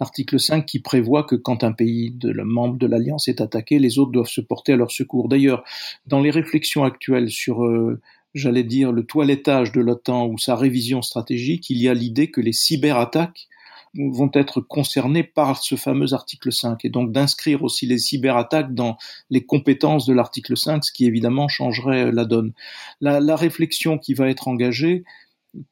l'article 0.00 0.40
5 0.40 0.66
qui 0.66 0.80
prévoit 0.80 1.22
que 1.22 1.36
quand 1.36 1.62
un 1.62 1.72
pays 1.72 2.10
de 2.10 2.32
membre 2.42 2.76
de 2.76 2.86
l'alliance 2.86 3.28
est 3.28 3.40
attaqué, 3.40 3.78
les 3.78 3.98
autres 3.98 4.12
doivent 4.12 4.26
se 4.26 4.40
porter 4.40 4.72
à 4.72 4.76
leur 4.76 4.90
secours. 4.90 5.28
D'ailleurs, 5.28 5.62
dans 6.06 6.20
les 6.20 6.30
réflexions 6.30 6.82
actuelles 6.82 7.30
sur 7.30 7.64
euh, 7.64 8.00
j'allais 8.34 8.64
dire, 8.64 8.92
le 8.92 9.04
toilettage 9.04 9.72
de 9.72 9.80
l'OTAN 9.80 10.26
ou 10.26 10.38
sa 10.38 10.56
révision 10.56 11.02
stratégique, 11.02 11.70
il 11.70 11.78
y 11.78 11.88
a 11.88 11.94
l'idée 11.94 12.30
que 12.30 12.40
les 12.40 12.52
cyberattaques 12.52 13.48
vont 13.94 14.30
être 14.34 14.60
concernées 14.60 15.24
par 15.24 15.62
ce 15.62 15.74
fameux 15.74 16.12
article 16.12 16.52
5 16.52 16.84
et 16.84 16.90
donc 16.90 17.10
d'inscrire 17.10 17.62
aussi 17.62 17.86
les 17.86 17.98
cyberattaques 17.98 18.74
dans 18.74 18.96
les 19.30 19.44
compétences 19.44 20.06
de 20.06 20.12
l'article 20.12 20.56
5, 20.56 20.84
ce 20.84 20.92
qui 20.92 21.06
évidemment 21.06 21.48
changerait 21.48 22.12
la 22.12 22.24
donne. 22.24 22.52
La, 23.00 23.20
la 23.20 23.36
réflexion 23.36 23.98
qui 23.98 24.14
va 24.14 24.28
être 24.28 24.48
engagée, 24.48 25.04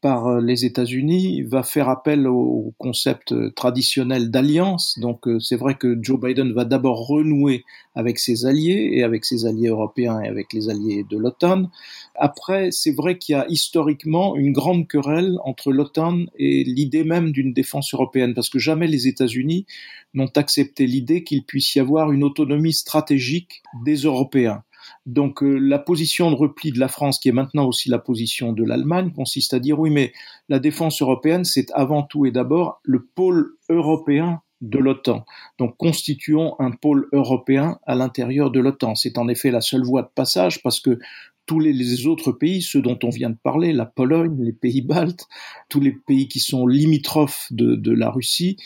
par 0.01 0.27
euh, 0.27 0.41
les 0.41 0.65
États-Unis 0.65 1.43
va 1.43 1.63
faire 1.63 1.89
appel 1.89 2.27
au 2.27 2.75
concept 2.79 3.35
traditionnel 3.55 4.31
d'alliance. 4.31 4.99
Donc 5.01 5.27
euh, 5.29 5.39
c'est 5.41 5.57
vrai 5.57 5.75
que 5.75 5.99
Joe 6.01 6.21
Biden 6.21 6.53
va 6.53 6.65
d'abord 6.65 7.07
renouer 7.07 7.65
avec 7.95 8.19
ses 8.19 8.47
alliés 8.47 8.91
et 8.93 9.03
avec 9.03 9.25
ses 9.25 9.47
alliés 9.47 9.69
européens 9.69 10.21
et 10.21 10.29
avec 10.29 10.53
les 10.53 10.69
alliés 10.69 11.05
de 11.09 11.17
l'OTAN. 11.17 11.71
Après, 12.15 12.71
c'est 12.71 12.95
vrai 12.95 13.19
qu'il 13.19 13.35
y 13.35 13.37
a 13.37 13.47
historiquement 13.49 14.37
une 14.37 14.53
grande 14.53 14.87
querelle 14.87 15.39
entre 15.45 15.73
l'OTAN 15.73 16.27
et 16.39 16.65
l'idée 16.65 17.05
même 17.05 17.33
d'une 17.33 17.53
défense 17.53 17.93
européenne, 17.95 18.35
parce 18.35 18.51
que 18.51 18.59
jamais 18.59 18.87
les 18.87 19.09
États-Unis 19.09 19.67
n'ont 20.15 20.31
accepté 20.37 20.87
l'idée 20.87 21.25
qu'il 21.25 21.45
puisse 21.45 21.75
y 21.75 21.81
avoir 21.81 22.13
une 22.13 22.25
autonomie 22.25 22.73
stratégique 22.73 23.63
des 23.85 23.97
Européens. 23.97 24.63
Donc 25.07 25.43
euh, 25.43 25.59
la 25.59 25.79
position 25.79 26.31
de 26.31 26.37
repli 26.37 26.73
de 26.73 26.79
la 26.79 26.89
France, 26.89 27.19
qui 27.19 27.29
est 27.29 27.33
maintenant 27.33 27.67
aussi 27.67 27.89
la 27.89 27.99
position 27.99 28.53
de 28.53 28.65
l'Allemagne, 28.65 29.13
consiste 29.13 29.55
à 29.55 29.59
dire 29.59 29.79
oui, 29.79 29.91
mais 29.91 30.13
la 30.49 30.59
défense 30.59 31.01
européenne, 31.03 31.45
c'est 31.45 31.71
avant 31.73 32.03
tout 32.03 32.27
et 32.27 32.31
d'abord 32.31 32.81
le 32.83 33.05
pôle 33.05 33.57
européen 33.69 34.41
de 34.63 34.79
l'OTAN. 34.79 35.25
Donc 35.59 35.77
constituons 35.77 36.55
un 36.59 36.71
pôle 36.71 37.09
européen 37.13 37.79
à 37.87 37.95
l'intérieur 37.95 38.51
de 38.51 38.61
l'OTAN. 38.61 38.95
C'est 38.95 39.19
en 39.19 39.29
effet 39.29 39.51
la 39.51 39.61
seule 39.61 39.85
voie 39.85 40.03
de 40.03 40.11
passage 40.15 40.63
parce 40.63 40.81
que 40.81 40.99
tous 41.45 41.61
les, 41.61 42.07
autres 42.09 42.33
pays, 42.33 42.61
ceux 42.61 42.83
dont 42.83 42.99
on 43.05 43.11
vient 43.11 43.31
de 43.31 43.37
parler, 43.41 43.73
la 43.73 43.87
Pologne, 43.87 44.37
les 44.43 44.53
pays 44.53 44.83
baltes, 44.83 45.29
tous 45.69 45.81
les 45.81 45.93
pays 45.93 46.27
qui 46.27 46.41
sont 46.41 46.67
limitrophes 46.67 47.47
de 47.53 47.93
la 47.93 48.11
Russie, 48.11 48.57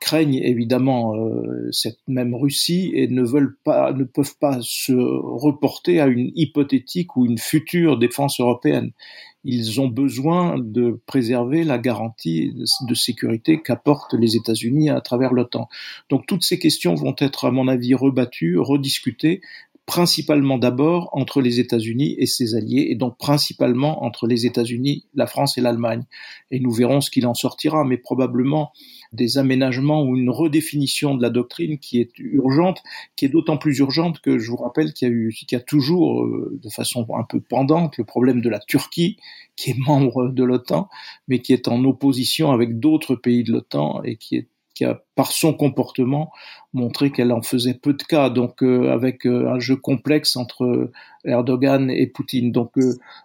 craignent 0.00 0.40
évidemment 0.42 1.14
euh, 1.14 1.68
cette 1.70 2.00
même 2.08 2.34
Russie 2.34 2.90
et 2.94 3.06
ne 3.06 3.22
veulent 3.22 3.56
pas, 3.62 3.92
ne 3.92 4.04
peuvent 4.04 4.36
pas 4.40 4.58
se 4.62 4.92
reporter 4.92 6.00
à 6.00 6.06
une 6.06 6.32
hypothétique 6.34 7.16
ou 7.16 7.26
une 7.26 7.38
future 7.38 7.98
défense 7.98 8.40
européenne. 8.40 8.92
Ils 9.44 9.80
ont 9.80 9.88
besoin 9.88 10.58
de 10.58 11.00
préserver 11.06 11.64
la 11.64 11.78
garantie 11.78 12.52
de 12.54 12.94
sécurité 12.94 13.62
qu'apportent 13.62 14.12
les 14.14 14.36
États-Unis 14.36 14.90
à 14.90 15.00
travers 15.00 15.32
l'OTAN. 15.32 15.68
Donc 16.10 16.26
toutes 16.26 16.44
ces 16.44 16.58
questions 16.58 16.94
vont 16.94 17.14
être, 17.18 17.46
à 17.46 17.50
mon 17.50 17.66
avis, 17.66 17.94
rebattues, 17.94 18.58
rediscutées, 18.58 19.40
principalement 19.86 20.58
d'abord 20.58 21.08
entre 21.12 21.40
les 21.40 21.58
États-Unis 21.58 22.14
et 22.18 22.26
ses 22.26 22.54
alliés, 22.54 22.86
et 22.90 22.94
donc 22.94 23.18
principalement 23.18 24.04
entre 24.04 24.26
les 24.26 24.46
États-Unis, 24.46 25.06
la 25.14 25.26
France 25.26 25.58
et 25.58 25.60
l'Allemagne. 25.60 26.04
Et 26.50 26.60
nous 26.60 26.70
verrons 26.70 27.00
ce 27.00 27.10
qu'il 27.10 27.26
en 27.26 27.34
sortira, 27.34 27.84
mais 27.84 27.96
probablement 27.96 28.72
des 29.12 29.38
aménagements 29.38 30.04
ou 30.04 30.16
une 30.16 30.30
redéfinition 30.30 31.16
de 31.16 31.22
la 31.22 31.30
doctrine 31.30 31.78
qui 31.78 32.00
est 32.00 32.16
urgente, 32.18 32.82
qui 33.16 33.24
est 33.24 33.28
d'autant 33.28 33.56
plus 33.56 33.78
urgente 33.78 34.20
que 34.20 34.38
je 34.38 34.50
vous 34.50 34.56
rappelle 34.56 34.92
qu'il 34.92 35.08
y 35.08 35.10
a 35.10 35.14
eu, 35.14 35.32
qu'il 35.32 35.48
y 35.50 35.60
a 35.60 35.64
toujours, 35.64 36.22
euh, 36.22 36.58
de 36.62 36.68
façon 36.68 37.06
un 37.18 37.24
peu 37.24 37.40
pendante, 37.40 37.98
le 37.98 38.04
problème 38.04 38.40
de 38.40 38.48
la 38.48 38.60
Turquie, 38.60 39.16
qui 39.56 39.70
est 39.70 39.78
membre 39.78 40.28
de 40.28 40.44
l'OTAN, 40.44 40.88
mais 41.26 41.40
qui 41.40 41.52
est 41.52 41.66
en 41.66 41.82
opposition 41.84 42.52
avec 42.52 42.78
d'autres 42.78 43.16
pays 43.16 43.42
de 43.42 43.52
l'OTAN 43.52 44.02
et 44.04 44.16
qui 44.16 44.36
est 44.36 44.48
qui 44.80 44.86
a, 44.86 45.02
par 45.14 45.30
son 45.30 45.52
comportement, 45.52 46.30
montré 46.72 47.10
qu'elle 47.10 47.32
en 47.32 47.42
faisait 47.42 47.74
peu 47.74 47.92
de 47.92 48.02
cas, 48.02 48.30
donc 48.30 48.62
euh, 48.62 48.90
avec 48.90 49.26
euh, 49.26 49.52
un 49.52 49.58
jeu 49.58 49.76
complexe 49.76 50.36
entre 50.36 50.90
Erdogan 51.26 51.90
et 51.90 52.06
Poutine. 52.06 52.50
Donc 52.50 52.72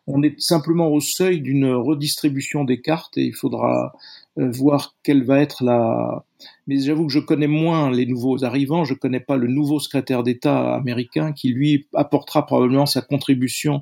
on 0.05 0.21
est 0.21 0.37
simplement 0.37 0.89
au 0.89 0.99
seuil 0.99 1.39
d'une 1.39 1.71
redistribution 1.71 2.65
des 2.65 2.81
cartes 2.81 3.17
et 3.17 3.23
il 3.23 3.33
faudra 3.33 3.93
euh, 4.37 4.51
voir 4.51 4.95
quelle 5.01 5.23
va 5.23 5.39
être 5.39 5.63
la. 5.63 6.25
Mais 6.67 6.77
j'avoue 6.79 7.07
que 7.07 7.13
je 7.13 7.19
connais 7.19 7.47
moins 7.47 7.89
les 7.89 8.05
nouveaux 8.05 8.43
arrivants. 8.43 8.83
Je 8.83 8.93
connais 8.93 9.21
pas 9.21 9.37
le 9.37 9.47
nouveau 9.47 9.79
secrétaire 9.79 10.23
d'État 10.23 10.75
américain 10.75 11.31
qui 11.31 11.53
lui 11.53 11.87
apportera 11.93 12.45
probablement 12.45 12.85
sa 12.85 13.01
contribution 13.01 13.81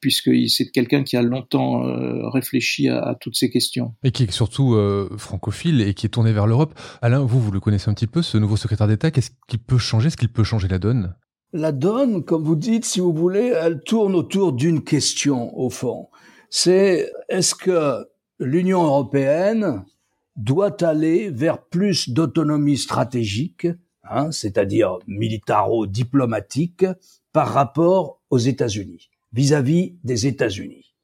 puisque 0.00 0.30
c'est 0.48 0.70
quelqu'un 0.70 1.02
qui 1.02 1.16
a 1.16 1.22
longtemps 1.22 1.84
euh, 1.86 2.28
réfléchi 2.28 2.88
à, 2.88 3.16
toutes 3.20 3.36
ces 3.36 3.50
questions. 3.50 3.94
Et 4.04 4.10
qui 4.10 4.24
est 4.24 4.30
surtout 4.30 4.74
euh, 4.74 5.08
francophile 5.16 5.80
et 5.80 5.94
qui 5.94 6.06
est 6.06 6.10
tourné 6.10 6.32
vers 6.32 6.46
l'Europe. 6.46 6.78
Alain, 7.02 7.20
vous, 7.20 7.40
vous 7.40 7.50
le 7.50 7.60
connaissez 7.60 7.90
un 7.90 7.94
petit 7.94 8.06
peu, 8.06 8.22
ce 8.22 8.38
nouveau 8.38 8.56
secrétaire 8.56 8.88
d'État. 8.88 9.10
Qu'est-ce 9.10 9.30
qui 9.48 9.58
peut 9.58 9.78
changer? 9.78 10.08
Est-ce 10.08 10.16
qu'il 10.16 10.32
peut 10.32 10.44
changer 10.44 10.68
la 10.68 10.78
donne? 10.78 11.14
La 11.52 11.72
donne, 11.72 12.24
comme 12.24 12.44
vous 12.44 12.56
dites, 12.56 12.84
si 12.84 13.00
vous 13.00 13.12
voulez, 13.12 13.54
elle 13.58 13.80
tourne 13.80 14.14
autour 14.14 14.52
d'une 14.52 14.84
question, 14.84 15.58
au 15.58 15.70
fond. 15.70 16.08
C'est 16.50 17.10
est-ce 17.28 17.54
que 17.54 18.06
l'Union 18.38 18.84
européenne 18.84 19.84
doit 20.36 20.82
aller 20.84 21.30
vers 21.30 21.64
plus 21.64 22.10
d'autonomie 22.10 22.76
stratégique, 22.76 23.66
hein, 24.04 24.30
c'est-à-dire 24.30 24.98
militaro-diplomatique, 25.06 26.84
par 27.32 27.48
rapport 27.48 28.20
aux 28.30 28.38
États-Unis, 28.38 29.10
vis-à-vis 29.32 29.96
des 30.04 30.26
États-Unis. 30.26 30.94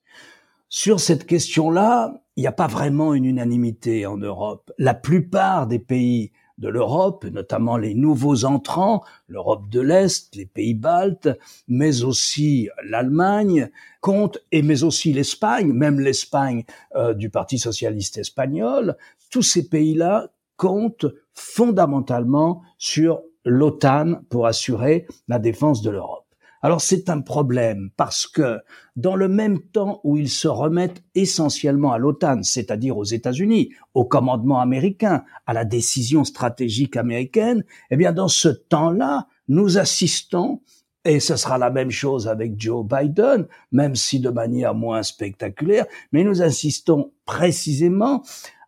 Sur 0.68 0.98
cette 1.00 1.26
question-là, 1.26 2.24
il 2.37 2.40
n'y 2.40 2.46
a 2.48 2.52
pas 2.52 2.66
vraiment 2.66 3.14
une 3.14 3.26
unanimité 3.26 4.06
en 4.06 4.16
Europe. 4.16 4.72
La 4.78 4.94
plupart 4.94 5.66
des 5.66 5.78
pays 5.78 6.32
de 6.58 6.68
l'Europe, 6.68 7.24
notamment 7.26 7.76
les 7.76 7.94
nouveaux 7.94 8.44
entrants, 8.44 9.02
l'Europe 9.28 9.68
de 9.68 9.80
l'Est, 9.80 10.34
les 10.37 10.46
pays 10.46 10.74
baltes, 10.74 11.28
mais 11.68 12.02
aussi 12.02 12.68
l'Allemagne, 12.84 13.70
compte, 14.00 14.38
et 14.52 14.62
mais 14.62 14.84
aussi 14.84 15.12
l'Espagne, 15.12 15.72
même 15.72 16.00
l'Espagne 16.00 16.64
euh, 16.94 17.14
du 17.14 17.30
Parti 17.30 17.58
socialiste 17.58 18.18
espagnol, 18.18 18.96
tous 19.30 19.42
ces 19.42 19.68
pays-là 19.68 20.30
comptent 20.56 21.06
fondamentalement 21.32 22.62
sur 22.78 23.22
l'OTAN 23.44 24.22
pour 24.28 24.46
assurer 24.46 25.06
la 25.28 25.38
défense 25.38 25.82
de 25.82 25.90
l'Europe. 25.90 26.23
Alors 26.64 26.81
c'est 26.81 27.11
un 27.11 27.20
problème 27.20 27.90
parce 27.94 28.27
que 28.27 28.59
dans 28.96 29.16
le 29.16 29.29
même 29.29 29.61
temps 29.61 30.00
où 30.03 30.16
ils 30.16 30.31
se 30.31 30.48
remettent 30.48 31.03
essentiellement 31.14 31.92
à 31.92 31.98
l'OTAN, 31.98 32.42
c'est-à-dire 32.42 32.96
aux 32.96 33.05
États-Unis, 33.05 33.74
au 33.92 34.07
commandement 34.07 34.61
américain, 34.61 35.24
à 35.44 35.53
la 35.53 35.66
décision 35.66 36.24
stratégique 36.24 36.96
américaine, 36.96 37.64
eh 37.90 37.98
bien 37.98 38.14
dans 38.14 38.29
ce 38.29 38.48
temps-là, 38.48 39.27
nous 39.46 39.77
assistons 39.77 40.62
et 41.05 41.20
ce 41.20 41.37
sera 41.37 41.59
la 41.59 41.68
même 41.68 41.90
chose 41.90 42.29
avec 42.29 42.59
Joe 42.59 42.83
Biden, 42.83 43.46
même 43.70 43.94
si 43.94 44.18
de 44.18 44.31
manière 44.31 44.74
moins 44.74 45.03
spectaculaire, 45.03 45.85
mais 46.12 46.24
nous 46.24 46.40
assistons 46.40 47.12
précisément 47.27 48.22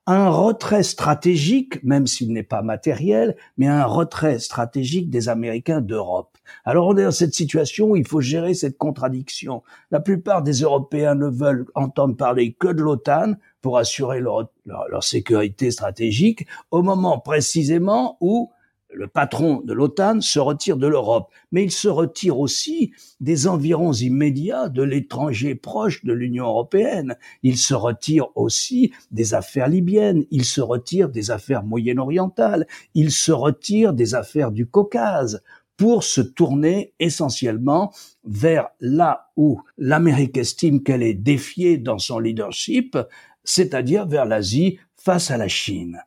un 0.07 0.29
retrait 0.29 0.85
stratégique, 0.85 1.83
même 1.83 2.07
s'il 2.07 2.33
n'est 2.33 2.45
pas 2.45 2.63
matériel, 2.63 3.37
mais 3.57 3.67
un 3.67 3.85
retrait 3.85 4.39
stratégique 4.39 5.11
des 5.11 5.29
Américains 5.29 5.81
d'Europe. 5.81 6.39
Alors 6.65 6.87
on 6.87 6.97
est 6.97 7.05
dans 7.05 7.11
cette 7.11 7.35
situation 7.35 7.91
où 7.91 7.97
il 7.97 8.07
faut 8.07 8.21
gérer 8.21 8.55
cette 8.55 8.79
contradiction. 8.79 9.63
La 9.91 10.01
plupart 10.01 10.43
des 10.43 10.61
Européens 10.61 11.17
ne 11.17 11.27
veulent 11.27 11.67
entendre 11.75 12.17
parler 12.17 12.53
que 12.53 12.69
de 12.69 12.83
l'OTAN 12.83 13.35
pour 13.63 13.79
assurer 13.79 14.21
leur, 14.21 14.49
leur 14.65 15.03
sécurité 15.03 15.73
stratégique, 15.73 16.47
au 16.71 16.83
moment 16.83 17.19
précisément 17.19 18.17
où 18.21 18.53
le 18.91 19.09
patron 19.09 19.61
de 19.63 19.73
l'OTAN 19.73 20.21
se 20.21 20.39
retire 20.39 20.77
de 20.77 20.87
l'Europe, 20.87 21.31
mais 21.53 21.65
il 21.65 21.71
se 21.71 21.89
retire 21.89 22.39
aussi 22.39 22.93
des 23.21 23.47
environs 23.47 23.93
immédiats 23.93 24.69
de 24.69 24.83
l'étranger 24.83 25.55
proche 25.55 26.05
de 26.05 26.13
l'Union 26.13 26.47
européenne. 26.47 27.17
Il 27.43 27.59
se 27.59 27.75
retire 27.75 28.29
aussi 28.37 28.93
des 29.11 29.35
affaires 29.35 29.69
libyennes, 29.69 30.25
il 30.31 30.45
se 30.45 30.61
retire 30.61 31.09
des 31.09 31.31
affaires 31.31 31.65
moyen-orientales, 31.65 32.67
il 32.95 33.11
se 33.11 33.33
retire 33.33 33.93
des 33.93 34.15
affaires 34.15 34.53
du 34.53 34.67
Caucase 34.67 35.43
pour 35.77 36.05
se 36.05 36.21
tourner 36.21 36.95
essentiellement 36.99 37.93
vers 38.25 38.69
là 38.81 39.31
où 39.37 39.61
l'Amérique 39.77 40.39
estime 40.39 40.83
qu'elle 40.83 41.03
est 41.03 41.15
défiée 41.15 41.77
dans 41.77 41.99
son 41.99 42.19
leadership, 42.19 42.97
c'est-à-dire 43.45 44.07
vers 44.07 44.25
l'Asie 44.25 44.79
face 44.97 45.31
à 45.31 45.37
la 45.37 45.49
Chine. 45.49 46.01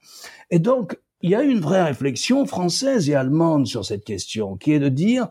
Et 0.49 0.59
donc, 0.59 0.97
il 1.21 1.29
y 1.29 1.35
a 1.35 1.43
une 1.43 1.59
vraie 1.59 1.83
réflexion 1.83 2.45
française 2.45 3.09
et 3.09 3.15
allemande 3.15 3.67
sur 3.67 3.85
cette 3.85 4.05
question, 4.05 4.55
qui 4.55 4.71
est 4.71 4.79
de 4.79 4.89
dire, 4.89 5.27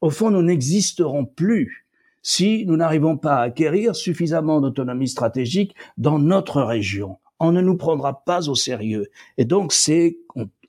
au 0.00 0.10
fond, 0.10 0.30
nous 0.30 0.42
n'existerons 0.42 1.24
plus 1.24 1.86
si 2.22 2.64
nous 2.66 2.76
n'arrivons 2.76 3.16
pas 3.16 3.36
à 3.36 3.42
acquérir 3.42 3.96
suffisamment 3.96 4.60
d'autonomie 4.60 5.08
stratégique 5.08 5.74
dans 5.98 6.18
notre 6.18 6.62
région. 6.62 7.18
On 7.40 7.50
ne 7.50 7.60
nous 7.60 7.76
prendra 7.76 8.24
pas 8.24 8.48
au 8.48 8.54
sérieux. 8.54 9.08
Et 9.36 9.44
donc, 9.44 9.72
c'est, 9.72 10.18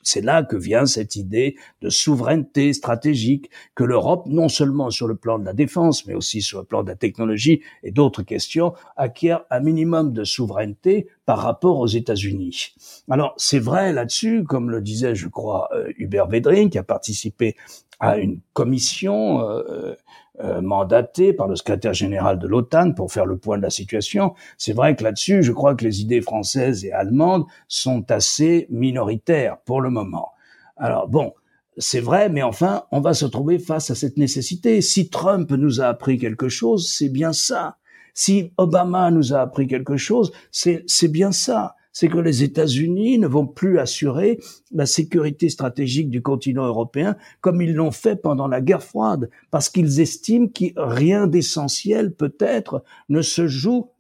c'est 0.04 0.22
là 0.22 0.44
que 0.44 0.56
vient 0.56 0.86
cette 0.86 1.16
idée 1.16 1.56
de 1.82 1.90
souveraineté 1.90 2.74
stratégique 2.74 3.50
que 3.76 3.84
l'Europe, 3.84 4.26
non 4.28 4.50
seulement 4.50 4.90
sur 4.90 5.08
le 5.08 5.16
plan 5.16 5.40
de 5.40 5.46
la 5.46 5.54
défense, 5.54 6.06
mais 6.06 6.14
aussi 6.14 6.42
sur 6.42 6.60
le 6.60 6.66
plan 6.66 6.84
de 6.84 6.90
la 6.90 6.96
technologie 6.96 7.62
et 7.84 7.92
d'autres 7.92 8.24
questions, 8.24 8.74
acquiert 8.98 9.46
un 9.50 9.60
minimum 9.60 10.14
de 10.14 10.24
souveraineté 10.24 11.08
par 11.26 11.40
rapport 11.40 11.80
aux 11.80 11.88
États-Unis. 11.88 12.74
Alors 13.10 13.34
c'est 13.38 13.60
vrai 13.60 13.94
là-dessus, 13.94 14.44
comme 14.44 14.70
le 14.70 14.82
disait, 14.82 15.16
je 15.16 15.28
crois, 15.28 15.70
euh, 15.74 15.92
Hubert 15.98 16.28
Védrine, 16.28 16.70
qui 16.70 16.78
a 16.78 16.84
participé 16.84 17.56
à 18.00 18.18
une 18.18 18.40
commission 18.54 19.42
euh, 19.42 19.96
euh, 20.42 20.62
mandatée 20.62 21.32
par 21.32 21.48
le 21.48 21.56
secrétaire 21.56 21.94
général 21.94 22.40
de 22.40 22.48
l'OTAN 22.48 22.94
pour 22.94 23.12
faire 23.12 23.26
le 23.26 23.38
point 23.38 23.58
de 23.58 23.62
la 23.62 23.70
situation. 23.70 24.34
C'est 24.58 24.74
vrai 24.74 24.96
que 24.96 25.04
là-dessus, 25.04 25.44
je 25.44 25.52
crois 25.52 25.76
que 25.76 25.84
les 25.84 26.02
idées 26.02 26.22
françaises 26.22 26.86
et 26.86 26.92
allemandes 26.92 27.46
sont 27.68 28.10
assez 28.12 28.66
minoritaires 28.72 29.58
pour 29.66 29.80
le 29.80 29.92
moment. 29.92 30.32
Alors 30.76 31.08
bon, 31.08 31.34
c'est 31.78 32.00
vrai, 32.00 32.30
mais 32.30 32.42
enfin, 32.42 32.86
on 32.92 33.00
va 33.00 33.14
se 33.14 33.26
trouver 33.26 33.60
face 33.60 33.92
à 33.92 33.96
cette 33.96 34.18
nécessité. 34.18 34.82
Si 34.82 35.10
Trump 35.10 35.52
nous 35.52 35.82
a 35.82 35.86
appris 35.86 36.18
quelque 36.18 36.50
chose, 36.50 36.92
c'est 36.92 37.10
bien 37.10 37.32
ça. 37.32 37.78
Si 38.16 38.54
Obama 38.58 39.12
nous 39.12 39.34
a 39.34 39.40
appris 39.40 39.68
quelque 39.68 39.98
chose, 39.98 40.32
c'est 40.52 41.12
bien 41.12 41.32
ça 41.32 41.76
c'est 41.94 42.10
que 42.10 42.18
les 42.18 42.44
États-Unis 42.44 43.20
ne 43.20 43.28
vont 43.28 43.48
plus 43.48 43.80
assurer 43.80 44.40
la 44.72 44.86
sécurité 44.86 45.50
stratégique 45.50 46.10
du 46.10 46.22
continent 46.22 46.66
européen 46.66 47.16
comme 47.40 47.62
ils 47.62 47.74
l'ont 47.74 47.92
fait 47.92 48.16
pendant 48.16 48.48
la 48.48 48.60
guerre 48.60 48.84
froide, 48.84 49.30
parce 49.52 49.70
qu'ils 49.70 50.02
estiment 50.02 50.48
que 50.48 50.66
rien 50.76 51.28
d'essentiel 51.28 52.14
peut-être 52.14 52.84
ne 53.10 53.22
se 53.22 53.48
joue 53.48 53.92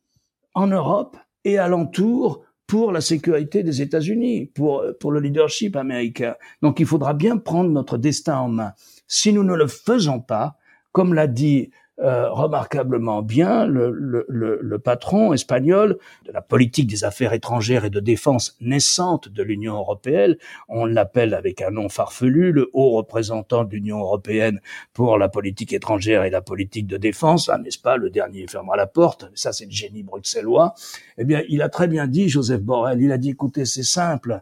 en 0.55 0.67
Europe 0.67 1.15
et 1.45 1.57
alentour 1.57 2.43
pour 2.65 2.91
la 2.91 3.01
sécurité 3.01 3.61
des 3.61 3.81
États-Unis, 3.81 4.47
pour, 4.47 4.83
pour 4.99 5.11
le 5.11 5.19
leadership 5.19 5.75
américain. 5.75 6.35
Donc 6.61 6.79
il 6.79 6.85
faudra 6.85 7.13
bien 7.13 7.37
prendre 7.37 7.69
notre 7.69 7.97
destin 7.97 8.37
en 8.37 8.49
main. 8.49 8.73
Si 9.07 9.31
nous 9.31 9.43
ne 9.43 9.53
le 9.53 9.67
faisons 9.67 10.19
pas, 10.19 10.57
comme 10.91 11.13
l'a 11.13 11.27
dit 11.27 11.71
euh, 11.99 12.31
remarquablement 12.31 13.21
bien 13.21 13.67
le, 13.67 13.91
le, 13.91 14.25
le, 14.27 14.79
patron 14.79 15.31
espagnol 15.31 15.99
de 16.25 16.31
la 16.31 16.41
politique 16.41 16.87
des 16.87 17.03
affaires 17.03 17.33
étrangères 17.33 17.85
et 17.85 17.91
de 17.91 17.99
défense 17.99 18.57
naissante 18.61 19.29
de 19.29 19.43
l'Union 19.43 19.75
européenne. 19.75 20.35
On 20.67 20.85
l'appelle 20.85 21.35
avec 21.35 21.61
un 21.61 21.69
nom 21.69 21.89
farfelu 21.89 22.51
le 22.51 22.71
haut 22.73 22.91
représentant 22.91 23.63
de 23.63 23.69
l'Union 23.69 23.99
européenne 23.99 24.59
pour 24.93 25.19
la 25.19 25.29
politique 25.29 25.71
étrangère 25.71 26.23
et 26.23 26.31
la 26.31 26.41
politique 26.41 26.87
de 26.87 26.97
défense, 26.97 27.47
ah, 27.49 27.59
n'est-ce 27.59 27.79
pas? 27.79 27.95
Le 27.95 28.09
dernier 28.09 28.47
fermera 28.47 28.75
la 28.75 28.87
porte. 28.87 29.29
Ça, 29.35 29.53
c'est 29.53 29.65
le 29.65 29.71
génie 29.71 30.01
bruxellois. 30.01 30.73
Eh 31.19 31.25
bien, 31.25 31.43
il 31.47 31.61
a 31.61 31.69
très 31.69 31.87
bien 31.87 32.07
dit, 32.07 32.27
Joseph 32.27 32.61
Borrell. 32.61 33.01
Il 33.01 33.11
a 33.11 33.19
dit, 33.19 33.29
écoutez, 33.29 33.65
c'est 33.65 33.83
simple 33.83 34.41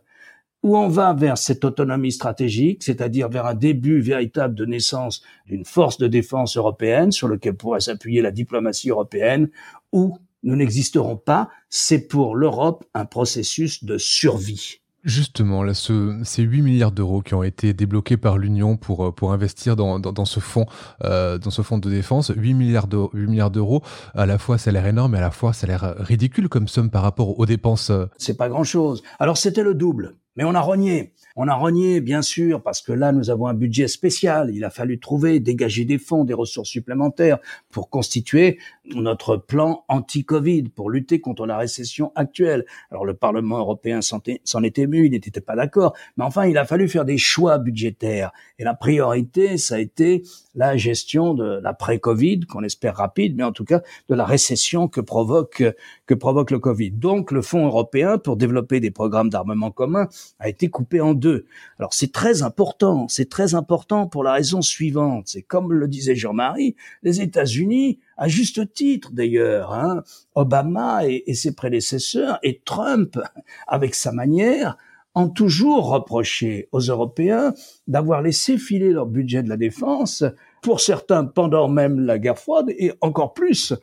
où 0.63 0.78
on 0.78 0.88
va 0.88 1.13
vers 1.13 1.38
cette 1.38 1.65
autonomie 1.65 2.12
stratégique, 2.12 2.84
c'est-à-dire 2.84 3.30
vers 3.30 3.45
un 3.45 3.56
début 3.56 4.00
véritable 4.00 4.56
de 4.56 4.65
naissance 4.65 5.21
d'une 5.47 5.65
force 5.65 5.97
de 5.97 6.08
défense 6.08 6.58
européenne 6.58 7.12
sur 7.12 7.28
lequel 7.28 7.56
pourrait 7.56 7.80
s'appuyer 7.82 8.21
la 8.21 8.32
diplomatie 8.32 8.89
européenne, 8.89 9.50
où 9.91 10.17
nous 10.43 10.56
n'existerons 10.56 11.17
pas, 11.17 11.50
c'est 11.69 12.08
pour 12.08 12.36
l'Europe 12.36 12.86
un 12.93 13.06
processus 13.06 13.84
de 13.84 13.97
survie. 13.97 14.82
Justement, 15.04 15.63
là, 15.63 15.74
ce, 15.74 16.19
ces 16.24 16.43
8 16.43 16.62
milliards 16.62 16.91
d'euros 16.91 17.21
qui 17.21 17.34
ont 17.34 17.41
été 17.41 17.74
débloqués 17.74 18.17
par 18.17 18.38
l'Union 18.38 18.78
pour, 18.78 19.08
euh, 19.08 19.12
pour 19.12 19.34
investir 19.34 19.76
dans, 19.76 20.00
dans, 20.00 20.13
dans 20.13 20.26
ce 20.26 20.39
fonds 20.39 20.67
euh, 21.04 21.39
dans 21.39 21.50
ce 21.50 21.63
fonds 21.63 21.80
de 21.80 21.89
défense, 21.89 22.32
8 22.36 22.54
milliards 22.54 22.86
d'euros, 22.86 23.10
8 23.13 23.28
milliards 23.28 23.50
d'euros, 23.50 23.82
à 24.13 24.28
la 24.28 24.38
fois 24.38 24.60
ça 24.60 24.69
a 24.69 24.74
l'air 24.74 24.86
énorme 24.86 25.15
et 25.15 25.17
à 25.17 25.21
la 25.21 25.32
fois 25.32 25.54
ça 25.54 25.65
a 25.65 25.69
l'air 25.69 25.95
ridicule 25.97 26.50
comme 26.50 26.67
somme 26.67 26.91
par 26.91 27.02
rapport 27.02 27.39
aux 27.39 27.45
dépenses. 27.47 27.89
Euh. 27.89 28.06
C'est 28.17 28.38
pas 28.38 28.47
grand-chose. 28.47 29.02
Alors 29.17 29.38
c'était 29.38 29.63
le 29.63 29.74
double. 29.74 30.17
Mais 30.38 30.44
on 30.46 30.56
a 30.56 30.62
rogné. 30.62 31.13
On 31.36 31.48
a 31.48 31.56
rogné, 31.56 32.02
bien 32.02 32.22
sûr, 32.22 32.62
parce 32.62 32.82
que 32.82 32.91
là, 32.91 33.12
nous 33.12 33.30
avons 33.30 33.48
un 33.48 33.54
budget 33.54 33.88
spécial. 33.88 34.52
Il 34.54 34.63
a 34.63 34.70
fallu 34.70 35.00
trouver, 35.00 35.39
dégager 35.39 35.86
des 35.86 35.98
fonds, 35.98 36.24
des 36.24 36.34
ressources 36.34 36.70
supplémentaires 36.70 37.39
pour 37.70 37.89
constituer 37.89 38.60
notre 38.96 39.38
plan 39.38 39.84
anti-Covid, 39.88 40.63
pour 40.63 40.89
lutter 40.89 41.22
contre 41.22 41.46
la 41.46 41.58
récession 41.58 42.12
actuelle. 42.15 42.65
Alors, 42.91 43.06
le 43.06 43.13
Parlement 43.13 43.60
européen 43.60 44.02
s'en 44.02 44.22
est 44.22 44.80
ému, 44.80 45.06
il 45.06 45.12
n'était 45.12 45.41
pas 45.41 45.56
d'accord. 45.56 45.96
Mais 46.17 46.24
enfin, 46.24 46.46
il 46.46 46.58
a 46.58 46.65
fallu 46.65 46.88
faire 46.89 47.06
des 47.06 47.17
choix 47.17 47.58
budgétaires. 47.58 48.32
Et 48.60 48.63
la 48.63 48.74
priorité, 48.74 49.58
ça 49.58 49.76
a 49.76 49.80
été 49.80 50.24
la 50.56 50.76
gestion 50.76 51.34
de 51.34 51.60
l'après-Covid, 51.62 52.41
qu'on 52.41 52.63
espère 52.63 52.98
rapide, 52.98 53.36
mais 53.38 53.44
en 53.44 53.54
tout 53.54 53.65
cas 53.65 53.82
de 54.10 54.15
la 54.15 54.26
récession 54.26 54.88
que 54.88 55.00
provoque, 55.00 55.63
que 56.06 56.13
provoque 56.13 56.52
le 56.52 56.60
Covid. 56.60 56.91
Donc, 56.91 57.32
le 57.32 57.41
Fonds 57.41 57.65
européen 57.65 58.17
pour 58.17 58.36
développer 58.36 58.80
des 58.82 58.91
programmes 58.91 59.30
d'armement 59.30 59.72
commun 59.72 60.08
a 60.39 60.49
été 60.49 60.69
coupé 60.69 61.01
en 61.01 61.13
deux. 61.13 61.45
Alors 61.79 61.93
c'est 61.93 62.12
très 62.12 62.43
important, 62.43 63.07
c'est 63.07 63.29
très 63.29 63.55
important 63.55 64.07
pour 64.07 64.23
la 64.23 64.34
raison 64.34 64.62
suivante. 64.62 65.25
C'est 65.27 65.41
comme 65.41 65.73
le 65.73 65.88
disait 65.88 66.15
Jean-Marie, 66.15 66.75
les 67.03 67.21
États-Unis, 67.21 67.99
à 68.17 68.27
juste 68.27 68.73
titre 68.73 69.12
d'ailleurs, 69.12 69.73
hein, 69.73 70.03
Obama 70.36 71.07
et, 71.07 71.23
et 71.27 71.34
ses 71.34 71.53
prédécesseurs 71.55 72.39
et 72.43 72.62
Trump, 72.65 73.19
avec 73.67 73.95
sa 73.95 74.12
manière, 74.12 74.77
ont 75.15 75.29
toujours 75.29 75.89
reproché 75.89 76.69
aux 76.71 76.79
Européens 76.79 77.53
d'avoir 77.88 78.21
laissé 78.21 78.57
filer 78.57 78.91
leur 78.91 79.05
budget 79.05 79.43
de 79.43 79.49
la 79.49 79.57
défense, 79.57 80.23
pour 80.62 80.79
certains 80.79 81.25
pendant 81.25 81.67
même 81.67 81.99
la 81.99 82.19
guerre 82.19 82.38
froide 82.38 82.67
et 82.69 82.93
encore 83.01 83.34
plus 83.34 83.73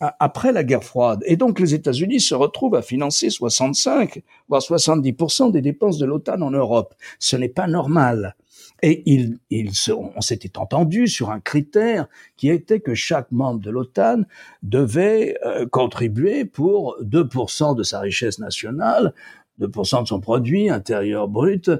après 0.00 0.52
la 0.52 0.64
guerre 0.64 0.84
froide. 0.84 1.22
Et 1.26 1.36
donc 1.36 1.60
les 1.60 1.74
États-Unis 1.74 2.20
se 2.20 2.34
retrouvent 2.34 2.74
à 2.74 2.82
financer 2.82 3.30
65, 3.30 4.22
voire 4.48 4.62
70% 4.62 5.52
des 5.52 5.60
dépenses 5.60 5.98
de 5.98 6.06
l'OTAN 6.06 6.40
en 6.40 6.50
Europe. 6.50 6.94
Ce 7.18 7.36
n'est 7.36 7.48
pas 7.48 7.66
normal. 7.66 8.34
Et 8.82 9.02
il, 9.04 9.38
il 9.50 9.70
on 9.94 10.20
s'était 10.22 10.58
entendu 10.58 11.06
sur 11.06 11.30
un 11.30 11.40
critère 11.40 12.06
qui 12.38 12.48
était 12.48 12.80
que 12.80 12.94
chaque 12.94 13.30
membre 13.30 13.60
de 13.60 13.70
l'OTAN 13.70 14.22
devait 14.62 15.36
euh, 15.44 15.66
contribuer 15.66 16.46
pour 16.46 16.96
2% 17.02 17.76
de 17.76 17.82
sa 17.82 18.00
richesse 18.00 18.38
nationale, 18.38 19.12
2% 19.60 20.02
de 20.02 20.08
son 20.08 20.20
produit 20.20 20.70
intérieur 20.70 21.28
brut 21.28 21.70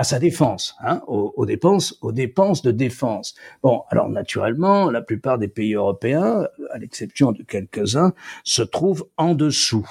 à 0.00 0.02
sa 0.02 0.18
défense, 0.18 0.76
hein, 0.80 1.02
aux, 1.08 1.44
dépenses, 1.44 1.98
aux 2.00 2.10
dépenses 2.10 2.62
de 2.62 2.70
défense. 2.70 3.34
Bon, 3.62 3.82
alors 3.90 4.08
naturellement, 4.08 4.90
la 4.90 5.02
plupart 5.02 5.36
des 5.36 5.46
pays 5.46 5.74
européens, 5.74 6.46
à 6.70 6.78
l'exception 6.78 7.32
de 7.32 7.42
quelques-uns, 7.42 8.14
se 8.42 8.62
trouvent 8.62 9.06
en 9.18 9.34
dessous. 9.34 9.86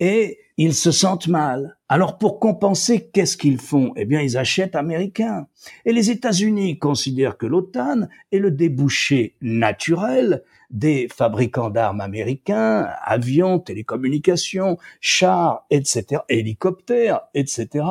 Et 0.00 0.40
ils 0.58 0.74
se 0.74 0.90
sentent 0.90 1.28
mal. 1.28 1.76
Alors 1.88 2.18
pour 2.18 2.40
compenser, 2.40 3.10
qu'est-ce 3.12 3.36
qu'ils 3.36 3.60
font? 3.60 3.92
Eh 3.96 4.04
bien, 4.04 4.22
ils 4.22 4.38
achètent 4.38 4.74
américains. 4.74 5.46
Et 5.84 5.92
les 5.92 6.10
États-Unis 6.10 6.78
considèrent 6.78 7.36
que 7.36 7.46
l'OTAN 7.46 8.08
est 8.32 8.38
le 8.38 8.50
débouché 8.50 9.36
naturel 9.42 10.42
des 10.70 11.08
fabricants 11.14 11.70
d'armes 11.70 12.00
américains, 12.00 12.88
avions, 13.02 13.60
télécommunications, 13.60 14.78
chars, 15.00 15.64
etc., 15.70 16.22
hélicoptères, 16.28 17.20
etc., 17.34 17.84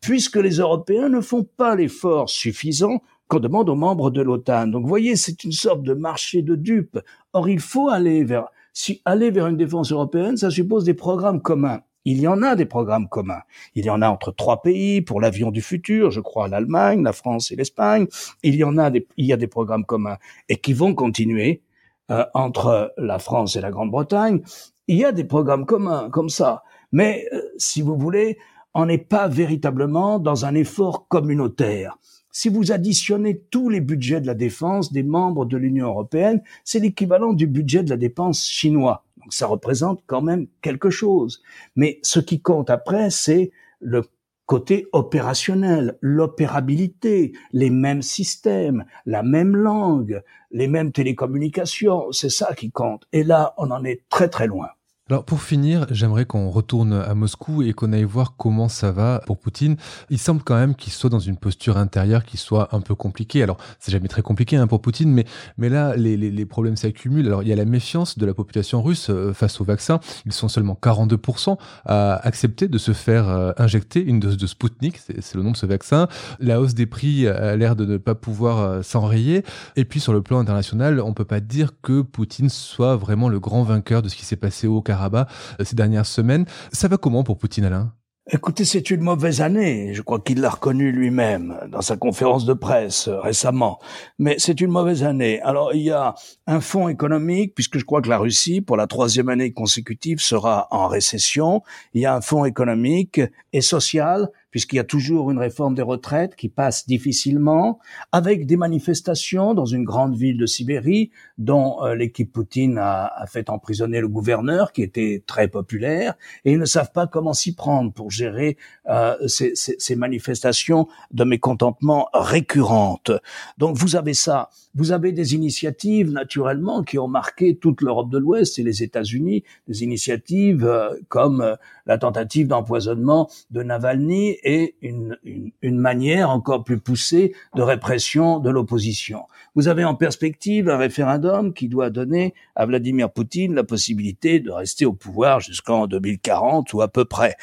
puisque 0.00 0.36
les 0.36 0.56
Européens 0.56 1.08
ne 1.08 1.20
font 1.20 1.44
pas 1.44 1.74
l'effort 1.74 2.30
suffisant 2.30 3.02
qu'on 3.26 3.40
demande 3.40 3.70
aux 3.70 3.74
membres 3.74 4.10
de 4.10 4.22
l'OTAN. 4.22 4.68
Donc, 4.68 4.86
voyez, 4.86 5.16
c'est 5.16 5.42
une 5.42 5.52
sorte 5.52 5.82
de 5.82 5.94
marché 5.94 6.42
de 6.42 6.54
dupes. 6.54 7.00
Or, 7.32 7.48
il 7.48 7.60
faut 7.60 7.88
aller 7.88 8.22
vers, 8.22 8.48
si 8.72 9.00
aller 9.04 9.30
vers 9.30 9.48
une 9.48 9.56
défense 9.56 9.90
européenne, 9.90 10.36
ça 10.36 10.50
suppose 10.50 10.84
des 10.84 10.94
programmes 10.94 11.40
communs. 11.40 11.80
Il 12.04 12.20
y 12.20 12.26
en 12.26 12.42
a 12.42 12.56
des 12.56 12.66
programmes 12.66 13.08
communs. 13.08 13.42
Il 13.74 13.84
y 13.84 13.90
en 13.90 14.02
a 14.02 14.08
entre 14.08 14.32
trois 14.32 14.62
pays 14.62 15.02
pour 15.02 15.20
l'avion 15.20 15.50
du 15.50 15.62
futur, 15.62 16.10
je 16.10 16.20
crois 16.20 16.48
l'Allemagne, 16.48 17.02
la 17.02 17.12
France 17.12 17.52
et 17.52 17.56
l'Espagne. 17.56 18.06
Il 18.42 18.56
y 18.56 18.64
en 18.64 18.76
a 18.78 18.90
des, 18.90 19.06
il 19.16 19.26
y 19.26 19.32
a 19.32 19.36
des 19.36 19.46
programmes 19.46 19.84
communs 19.84 20.18
et 20.48 20.56
qui 20.56 20.72
vont 20.72 20.94
continuer 20.94 21.62
euh, 22.10 22.24
entre 22.34 22.92
la 22.98 23.18
France 23.18 23.56
et 23.56 23.60
la 23.60 23.70
Grande-Bretagne. 23.70 24.42
Il 24.88 24.96
y 24.96 25.04
a 25.04 25.12
des 25.12 25.24
programmes 25.24 25.66
communs 25.66 26.10
comme 26.10 26.28
ça. 26.28 26.62
Mais 26.90 27.26
euh, 27.32 27.40
si 27.56 27.82
vous 27.82 27.96
voulez, 27.96 28.38
on 28.74 28.86
n'est 28.86 28.98
pas 28.98 29.28
véritablement 29.28 30.18
dans 30.18 30.44
un 30.44 30.54
effort 30.54 31.06
communautaire. 31.08 31.96
Si 32.34 32.48
vous 32.48 32.72
additionnez 32.72 33.42
tous 33.50 33.68
les 33.68 33.80
budgets 33.80 34.20
de 34.20 34.26
la 34.26 34.34
défense 34.34 34.90
des 34.90 35.02
membres 35.02 35.44
de 35.44 35.58
l'Union 35.58 35.88
européenne, 35.88 36.42
c'est 36.64 36.78
l'équivalent 36.78 37.34
du 37.34 37.46
budget 37.46 37.82
de 37.82 37.90
la 37.90 37.98
défense 37.98 38.46
chinois. 38.46 39.04
Donc 39.22 39.32
ça 39.32 39.46
représente 39.46 40.02
quand 40.06 40.22
même 40.22 40.46
quelque 40.60 40.90
chose. 40.90 41.42
Mais 41.76 41.98
ce 42.02 42.20
qui 42.20 42.40
compte 42.40 42.70
après, 42.70 43.10
c'est 43.10 43.52
le 43.80 44.02
côté 44.46 44.86
opérationnel, 44.92 45.96
l'opérabilité, 46.00 47.32
les 47.52 47.70
mêmes 47.70 48.02
systèmes, 48.02 48.84
la 49.06 49.22
même 49.22 49.56
langue, 49.56 50.22
les 50.50 50.68
mêmes 50.68 50.92
télécommunications, 50.92 52.12
c'est 52.12 52.28
ça 52.28 52.54
qui 52.54 52.70
compte. 52.70 53.04
Et 53.12 53.22
là, 53.24 53.54
on 53.56 53.70
en 53.70 53.84
est 53.84 54.02
très 54.08 54.28
très 54.28 54.46
loin. 54.46 54.68
Alors 55.12 55.26
pour 55.26 55.42
finir, 55.42 55.86
j'aimerais 55.90 56.24
qu'on 56.24 56.48
retourne 56.48 56.94
à 56.94 57.14
Moscou 57.14 57.62
et 57.62 57.74
qu'on 57.74 57.92
aille 57.92 58.02
voir 58.02 58.34
comment 58.38 58.70
ça 58.70 58.92
va 58.92 59.20
pour 59.26 59.36
Poutine. 59.36 59.76
Il 60.08 60.18
semble 60.18 60.42
quand 60.42 60.54
même 60.54 60.74
qu'il 60.74 60.90
soit 60.90 61.10
dans 61.10 61.18
une 61.18 61.36
posture 61.36 61.76
intérieure 61.76 62.24
qui 62.24 62.38
soit 62.38 62.74
un 62.74 62.80
peu 62.80 62.94
compliquée. 62.94 63.42
Alors 63.42 63.58
c'est 63.78 63.92
jamais 63.92 64.08
très 64.08 64.22
compliqué 64.22 64.56
hein, 64.56 64.66
pour 64.66 64.80
Poutine, 64.80 65.12
mais 65.12 65.26
mais 65.58 65.68
là 65.68 65.96
les, 65.96 66.16
les, 66.16 66.46
problèmes 66.46 66.76
s'accumulent. 66.76 67.26
Alors 67.26 67.42
il 67.42 67.50
y 67.50 67.52
a 67.52 67.56
la 67.56 67.66
méfiance 67.66 68.16
de 68.16 68.24
la 68.24 68.32
population 68.32 68.82
russe 68.82 69.10
euh, 69.10 69.34
face 69.34 69.60
au 69.60 69.64
vaccin. 69.64 70.00
Ils 70.24 70.32
sont 70.32 70.48
seulement 70.48 70.78
42% 70.82 71.58
à 71.84 72.14
accepter 72.26 72.68
de 72.68 72.78
se 72.78 72.94
faire 72.94 73.28
euh, 73.28 73.52
injecter 73.58 74.02
une 74.02 74.18
dose 74.18 74.38
de 74.38 74.46
Sputnik, 74.46 74.96
c'est 74.96 75.34
le 75.34 75.42
nom 75.42 75.50
de 75.50 75.58
ce 75.58 75.66
vaccin. 75.66 76.08
La 76.40 76.58
hausse 76.58 76.72
des 76.72 76.86
prix 76.86 77.28
a 77.28 77.54
l'air 77.54 77.76
de 77.76 77.84
ne 77.84 77.98
pas 77.98 78.14
pouvoir 78.14 78.60
euh, 78.60 78.80
s'enrayer. 78.80 79.44
Et 79.76 79.84
puis 79.84 80.00
sur 80.00 80.14
le 80.14 80.22
plan 80.22 80.38
international, 80.38 81.02
on 81.02 81.12
peut 81.12 81.26
pas 81.26 81.40
dire 81.40 81.72
que 81.82 82.00
Poutine 82.00 82.48
soit 82.48 82.96
vraiment 82.96 83.28
le 83.28 83.40
grand 83.40 83.62
vainqueur 83.62 84.00
de 84.00 84.08
ce 84.08 84.16
qui 84.16 84.24
s'est 84.24 84.36
passé 84.36 84.66
au 84.66 84.80
Karabakh 84.80 85.01
euh, 85.12 85.64
ces 85.64 85.76
dernières 85.76 86.06
semaines. 86.06 86.46
Ça 86.72 86.88
va 86.88 86.96
comment 86.96 87.24
pour 87.24 87.38
Poutine, 87.38 87.64
Alain? 87.64 87.92
Écoutez, 88.30 88.64
c'est 88.64 88.90
une 88.90 89.00
mauvaise 89.00 89.40
année. 89.40 89.94
Je 89.94 90.02
crois 90.02 90.20
qu'il 90.20 90.40
l'a 90.40 90.50
reconnu 90.50 90.92
lui-même 90.92 91.58
dans 91.72 91.82
sa 91.82 91.96
conférence 91.96 92.44
de 92.44 92.52
presse 92.52 93.08
euh, 93.08 93.18
récemment. 93.18 93.80
Mais 94.20 94.36
c'est 94.38 94.60
une 94.60 94.70
mauvaise 94.70 95.02
année. 95.02 95.40
Alors, 95.40 95.74
il 95.74 95.82
y 95.82 95.90
a 95.90 96.14
un 96.46 96.60
fonds 96.60 96.88
économique, 96.88 97.52
puisque 97.56 97.78
je 97.78 97.84
crois 97.84 98.00
que 98.00 98.08
la 98.08 98.18
Russie, 98.18 98.60
pour 98.60 98.76
la 98.76 98.86
troisième 98.86 99.28
année 99.28 99.52
consécutive, 99.52 100.20
sera 100.20 100.68
en 100.70 100.86
récession. 100.86 101.62
Il 101.94 102.02
y 102.02 102.06
a 102.06 102.14
un 102.14 102.20
fonds 102.20 102.44
économique 102.44 103.20
et 103.52 103.60
social 103.60 104.30
puisqu'il 104.52 104.76
y 104.76 104.80
a 104.80 104.84
toujours 104.84 105.32
une 105.32 105.38
réforme 105.38 105.74
des 105.74 105.82
retraites 105.82 106.36
qui 106.36 106.48
passe 106.48 106.86
difficilement, 106.86 107.80
avec 108.12 108.46
des 108.46 108.56
manifestations 108.56 109.54
dans 109.54 109.64
une 109.64 109.82
grande 109.82 110.14
ville 110.14 110.36
de 110.36 110.46
Sibérie, 110.46 111.10
dont 111.44 111.84
euh, 111.84 111.94
l'équipe 111.94 112.32
Poutine 112.32 112.78
a, 112.78 113.06
a, 113.06 113.26
fait 113.26 113.50
emprisonner 113.50 114.00
le 114.00 114.08
gouverneur, 114.08 114.72
qui 114.72 114.82
était 114.82 115.22
très 115.26 115.48
populaire, 115.48 116.14
et 116.44 116.52
ils 116.52 116.58
ne 116.58 116.64
savent 116.64 116.92
pas 116.92 117.06
comment 117.06 117.32
s'y 117.32 117.54
prendre 117.54 117.92
pour 117.92 118.10
gérer 118.10 118.56
euh, 118.88 119.16
ces, 119.26 119.54
ces, 119.54 119.76
ces 119.78 119.96
manifestations 119.96 120.88
de 121.12 121.24
mécontentement 121.24 122.08
récurrentes. 122.12 123.12
Donc 123.58 123.76
vous 123.76 123.96
avez 123.96 124.14
ça. 124.14 124.50
Vous 124.74 124.92
avez 124.92 125.12
des 125.12 125.34
initiatives, 125.34 126.10
naturellement, 126.10 126.82
qui 126.82 126.98
ont 126.98 127.08
marqué 127.08 127.56
toute 127.56 127.82
l'Europe 127.82 128.08
de 128.10 128.16
l'Ouest 128.16 128.58
et 128.58 128.62
les 128.62 128.82
États-Unis, 128.82 129.44
des 129.68 129.82
initiatives 129.82 130.64
euh, 130.64 130.94
comme 131.08 131.42
euh, 131.42 131.56
la 131.84 131.98
tentative 131.98 132.46
d'empoisonnement 132.46 133.28
de 133.50 133.62
Navalny 133.62 134.38
et 134.42 134.76
une, 134.80 135.18
une, 135.24 135.50
une, 135.60 135.78
manière 135.78 136.30
encore 136.30 136.64
plus 136.64 136.78
poussée 136.78 137.34
de 137.54 137.62
répression 137.62 138.38
de 138.38 138.48
l'opposition. 138.48 139.24
Vous 139.54 139.68
avez 139.68 139.84
en 139.84 139.94
perspective 139.94 140.70
un 140.70 140.78
référendum 140.78 141.31
qui 141.54 141.68
doit 141.68 141.90
donner 141.90 142.34
à 142.54 142.66
Vladimir 142.66 143.10
Poutine 143.10 143.54
la 143.54 143.64
possibilité 143.64 144.40
de 144.40 144.50
rester 144.50 144.84
au 144.84 144.92
pouvoir 144.92 145.40
jusqu'en 145.40 145.86
2040 145.86 146.72
ou 146.74 146.82
à 146.82 146.88
peu 146.88 147.04
près. 147.04 147.36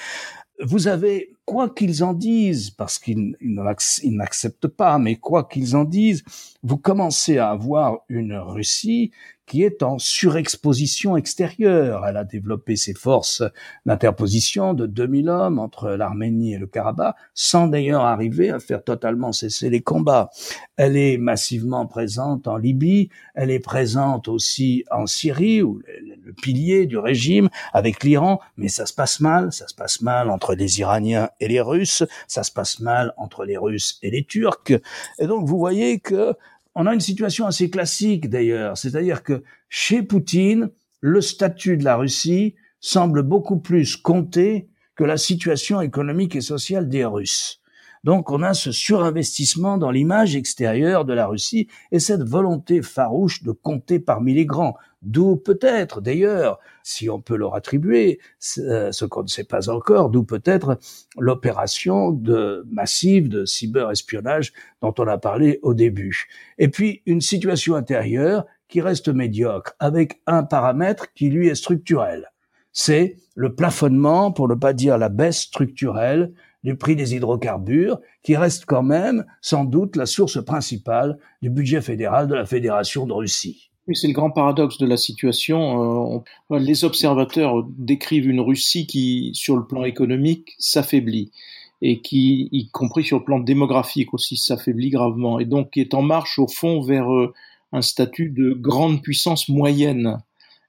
Vous 0.62 0.88
avez 0.88 1.34
quoi 1.46 1.70
qu'ils 1.70 2.04
en 2.04 2.14
disent, 2.14 2.70
parce 2.70 3.00
qu'ils 3.00 3.36
n'acceptent 3.42 4.68
pas, 4.68 5.00
mais 5.00 5.16
quoi 5.16 5.46
qu'ils 5.46 5.76
en 5.76 5.86
disent, 5.86 6.24
vous 6.64 6.78
commencez 6.78 7.38
à 7.38 7.50
avoir 7.50 8.00
une 8.10 8.36
Russie 8.36 9.12
qui 9.50 9.64
est 9.64 9.82
en 9.82 9.98
surexposition 9.98 11.18
extérieure. 11.18 12.06
Elle 12.06 12.18
a 12.18 12.24
développé 12.24 12.76
ses 12.76 12.94
forces 12.94 13.44
d'interposition 13.86 14.76
de 14.76 14.86
2000 14.86 15.28
hommes 15.28 15.60
entre 15.60 15.90
l'Arménie 15.90 16.54
et 16.54 16.60
le 16.60 16.68
Karabakh, 16.68 17.16
sans 17.34 17.68
d'ailleurs 17.68 18.06
arriver 18.06 18.52
à 18.52 18.60
faire 18.60 18.84
totalement 18.84 19.32
cesser 19.32 19.72
les 19.72 19.82
combats. 19.82 20.30
Elle 20.78 20.96
est 20.96 21.18
massivement 21.18 21.88
présente 21.88 22.48
en 22.48 22.58
Libye, 22.58 23.10
elle 23.34 23.50
est 23.50 23.60
présente 23.60 24.28
aussi 24.28 24.86
en 24.92 25.08
Syrie, 25.08 25.64
où 25.64 25.82
le 26.24 26.32
pilier 26.34 26.86
du 26.86 27.00
régime, 27.00 27.50
avec 27.74 28.04
l'Iran, 28.04 28.40
mais 28.56 28.68
ça 28.68 28.86
se 28.86 28.94
passe 28.94 29.20
mal, 29.20 29.52
ça 29.52 29.68
se 29.68 29.74
passe 29.74 30.02
mal 30.02 30.30
entre 30.30 30.54
les 30.54 30.80
Iraniens 30.80 31.30
et 31.40 31.48
les 31.48 31.60
Russes, 31.60 32.04
ça 32.28 32.44
se 32.44 32.52
passe 32.52 32.80
mal 32.82 33.14
entre 33.18 33.46
les 33.46 33.58
Russes 33.58 33.98
et 34.04 34.12
les 34.12 34.24
Turcs. 34.24 34.74
Et 35.18 35.26
donc 35.26 35.48
vous 35.48 35.58
voyez 35.58 36.00
que 36.00 36.36
on 36.80 36.86
a 36.86 36.94
une 36.94 37.02
situation 37.02 37.46
assez 37.46 37.70
classique 37.70 38.30
d'ailleurs, 38.30 38.78
c'est-à-dire 38.78 39.22
que 39.22 39.44
chez 39.68 40.02
Poutine, 40.02 40.70
le 41.02 41.20
statut 41.20 41.76
de 41.76 41.84
la 41.84 41.98
Russie 41.98 42.56
semble 42.80 43.22
beaucoup 43.22 43.60
plus 43.60 43.98
compter 43.98 44.70
que 44.96 45.04
la 45.04 45.18
situation 45.18 45.82
économique 45.82 46.38
et 46.38 46.42
sociale 46.42 46.88
des 46.88 47.04
Russes. 47.04 47.62
Donc 48.06 48.32
on 48.32 48.42
a 48.44 48.54
ce 48.54 48.72
surinvestissement 48.72 49.78
dans 49.78 49.92
l'image 49.92 50.38
extérieure 50.38 51.04
de 51.04 51.12
la 51.12 51.28
Russie 51.28 51.68
et 51.92 52.00
cette 52.00 52.24
volonté 52.24 52.82
farouche 52.82 53.44
de 53.44 53.52
compter 53.52 54.00
parmi 54.00 54.34
les 54.34 54.46
grands. 54.46 54.78
D'où 55.02 55.38
peut-être, 55.38 56.02
d'ailleurs, 56.02 56.60
si 56.84 57.10
on 57.10 57.22
peut 57.22 57.38
leur 57.38 57.56
attribuer 57.56 58.20
euh, 58.58 58.92
ce 58.92 59.06
qu'on 59.06 59.24
ne 59.24 59.28
sait 59.28 59.46
pas 59.46 59.70
encore, 59.70 60.10
d'où 60.10 60.24
peut-être 60.24 60.78
l'opération 61.18 62.12
de 62.12 62.66
massive 62.70 63.30
de 63.30 63.46
cyberespionnage 63.46 64.52
dont 64.82 64.94
on 64.98 65.08
a 65.08 65.18
parlé 65.18 65.60
au 65.62 65.74
début. 65.74 66.28
Et 66.58 66.68
puis 66.68 67.02
une 67.06 67.22
situation 67.22 67.76
intérieure 67.76 68.46
qui 68.68 68.82
reste 68.82 69.08
médiocre, 69.08 69.74
avec 69.80 70.22
un 70.28 70.44
paramètre 70.44 71.14
qui 71.14 71.30
lui 71.30 71.48
est 71.48 71.56
structurel. 71.56 72.30
C'est 72.72 73.16
le 73.36 73.56
plafonnement, 73.56 74.32
pour 74.32 74.48
ne 74.48 74.56
pas 74.56 74.74
dire 74.74 74.98
la 74.98 75.10
baisse 75.10 75.40
structurelle 75.40 76.34
du 76.64 76.76
prix 76.76 76.96
des 76.96 77.16
hydrocarbures, 77.16 78.00
qui 78.22 78.36
reste 78.36 78.66
quand 78.66 78.84
même 78.84 79.26
sans 79.42 79.64
doute 79.64 79.96
la 79.96 80.06
source 80.06 80.44
principale 80.44 81.18
du 81.42 81.50
budget 81.50 81.82
fédéral 81.82 82.28
de 82.28 82.36
la 82.36 82.46
Fédération 82.46 83.08
de 83.08 83.14
Russie. 83.14 83.69
C'est 83.94 84.08
le 84.08 84.14
grand 84.14 84.32
paradoxe 84.32 84.78
de 84.78 84.86
la 84.86 84.98
situation. 84.98 86.24
Euh, 86.52 86.60
les 86.60 86.84
observateurs 86.84 87.66
décrivent 87.78 88.28
une 88.28 88.42
Russie 88.42 88.88
qui, 88.88 89.32
sur 89.34 89.56
le 89.56 89.66
plan 89.66 89.84
économique, 89.84 90.56
s'affaiblit 90.60 91.32
et 91.82 92.02
qui, 92.02 92.50
y 92.52 92.70
compris 92.70 93.04
sur 93.04 93.20
le 93.20 93.24
plan 93.24 93.40
démographique 93.40 94.14
aussi, 94.14 94.38
s'affaiblit 94.38 94.90
gravement 94.90 95.40
et 95.40 95.46
donc 95.46 95.72
qui 95.72 95.80
est 95.82 95.94
en 95.94 96.02
marche 96.02 96.38
au 96.40 96.48
fond 96.48 96.82
vers 96.82 97.14
euh, 97.14 97.34
un 97.72 97.82
statut 97.82 98.30
de 98.30 98.52
grande 98.52 99.02
puissance 99.02 99.48
moyenne 99.50 100.18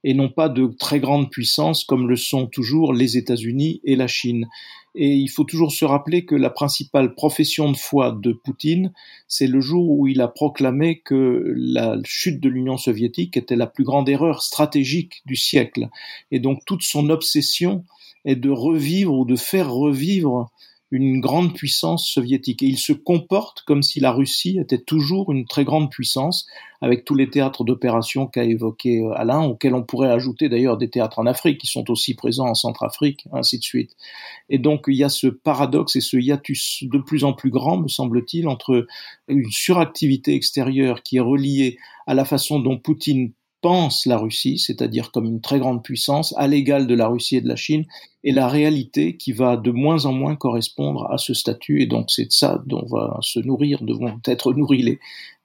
et 0.05 0.15
non 0.15 0.29
pas 0.29 0.49
de 0.49 0.67
très 0.79 1.01
grande 1.01 1.31
puissance 1.31 1.85
comme 1.85 2.09
le 2.09 2.17
sont 2.17 2.47
toujours 2.47 2.93
les 2.93 3.17
États-Unis 3.17 3.81
et 3.85 3.97
la 3.97 4.07
Chine. 4.07 4.49
Et 4.95 5.15
il 5.15 5.29
faut 5.29 5.45
toujours 5.45 5.73
se 5.73 5.85
rappeler 5.85 6.25
que 6.25 6.35
la 6.35 6.51
principale 6.51 7.15
profession 7.15 7.71
de 7.71 7.77
foi 7.77 8.11
de 8.11 8.33
Poutine, 8.33 8.93
c'est 9.29 9.47
le 9.47 9.61
jour 9.61 9.89
où 9.91 10.09
il 10.09 10.21
a 10.21 10.27
proclamé 10.27 10.99
que 10.99 11.45
la 11.57 11.97
chute 12.05 12.41
de 12.41 12.49
l'Union 12.49 12.77
soviétique 12.77 13.37
était 13.37 13.57
la 13.57 13.69
plus 13.69 13.85
grande 13.85 14.09
erreur 14.09 14.43
stratégique 14.43 15.23
du 15.27 15.37
siècle. 15.37 15.89
Et 16.33 16.41
donc 16.41 16.65
toute 16.67 16.83
son 16.83 17.09
obsession 17.09 17.85
est 18.25 18.37
de 18.37 18.51
revivre 18.51 19.15
ou 19.15 19.25
de 19.25 19.37
faire 19.37 19.73
revivre 19.73 20.51
une 20.91 21.21
grande 21.21 21.55
puissance 21.55 22.09
soviétique. 22.09 22.63
Et 22.63 22.67
il 22.67 22.79
se 22.79 22.93
comporte 22.93 23.63
comme 23.63 23.83
si 23.83 24.01
la 24.01 24.13
Russie 24.13 24.59
était 24.59 24.81
toujours 24.81 25.31
une 25.31 25.47
très 25.47 25.65
grande 25.65 25.91
puissance, 25.91 26.47
avec 26.81 27.05
tous 27.05 27.15
les 27.15 27.29
théâtres 27.29 27.63
d'opération 27.65 28.27
qu'a 28.27 28.45
évoqué 28.45 29.01
euh, 29.01 29.13
Alain, 29.15 29.43
auxquels 29.43 29.75
on 29.75 29.83
pourrait 29.83 30.11
ajouter 30.11 30.49
d'ailleurs 30.49 30.79
des 30.79 30.89
théâtres 30.89 31.19
en 31.19 31.27
Afrique, 31.27 31.59
qui 31.59 31.67
sont 31.67 31.91
aussi 31.91 32.15
présents 32.15 32.49
en 32.49 32.55
Centrafrique, 32.55 33.27
ainsi 33.33 33.59
de 33.59 33.63
suite. 33.63 33.97
Et 34.49 34.59
donc 34.59 34.85
il 34.89 34.95
y 34.95 35.05
a 35.05 35.09
ce 35.09 35.27
paradoxe 35.27 35.97
et 35.97 36.01
ce 36.01 36.17
hiatus 36.17 36.85
de 36.85 36.99
plus 36.99 37.25
en 37.25 37.35
plus 37.35 37.51
grand, 37.51 37.79
me 37.79 37.89
semble-t-il, 37.89 38.49
entre 38.49 38.87
une 39.29 39.51
suractivité 39.51 40.35
extérieure 40.35 41.03
qui 41.03 41.19
est 41.19 41.21
reliée 41.21 41.79
à 42.07 42.15
la 42.15 42.25
façon 42.25 42.59
dont 42.59 42.79
Poutine 42.79 43.33
pense 43.61 44.07
la 44.07 44.17
Russie, 44.17 44.59
c'est-à-dire 44.59 45.11
comme 45.11 45.27
une 45.27 45.41
très 45.41 45.59
grande 45.59 45.83
puissance, 45.83 46.35
à 46.39 46.47
l'égal 46.47 46.87
de 46.87 46.95
la 46.95 47.09
Russie 47.09 47.37
et 47.37 47.41
de 47.41 47.49
la 47.49 47.57
Chine, 47.57 47.85
et 48.23 48.33
la 48.33 48.49
réalité 48.49 49.17
qui 49.17 49.33
va 49.33 49.57
de 49.57 49.71
moins 49.71 50.05
en 50.05 50.13
moins 50.13 50.37
correspondre 50.37 51.11
à 51.11 51.17
ce 51.17 51.33
statut. 51.33 51.83
Et 51.83 51.87
donc 51.87 52.11
c'est 52.11 52.27
de 52.27 52.33
ça 52.33 52.63
dont 52.67 52.85
va 52.87 53.19
se 53.23 53.41
nourrir, 53.41 53.83
devront 53.83 54.21
être 54.27 54.53
nourries 54.53 54.83
les, 54.83 55.01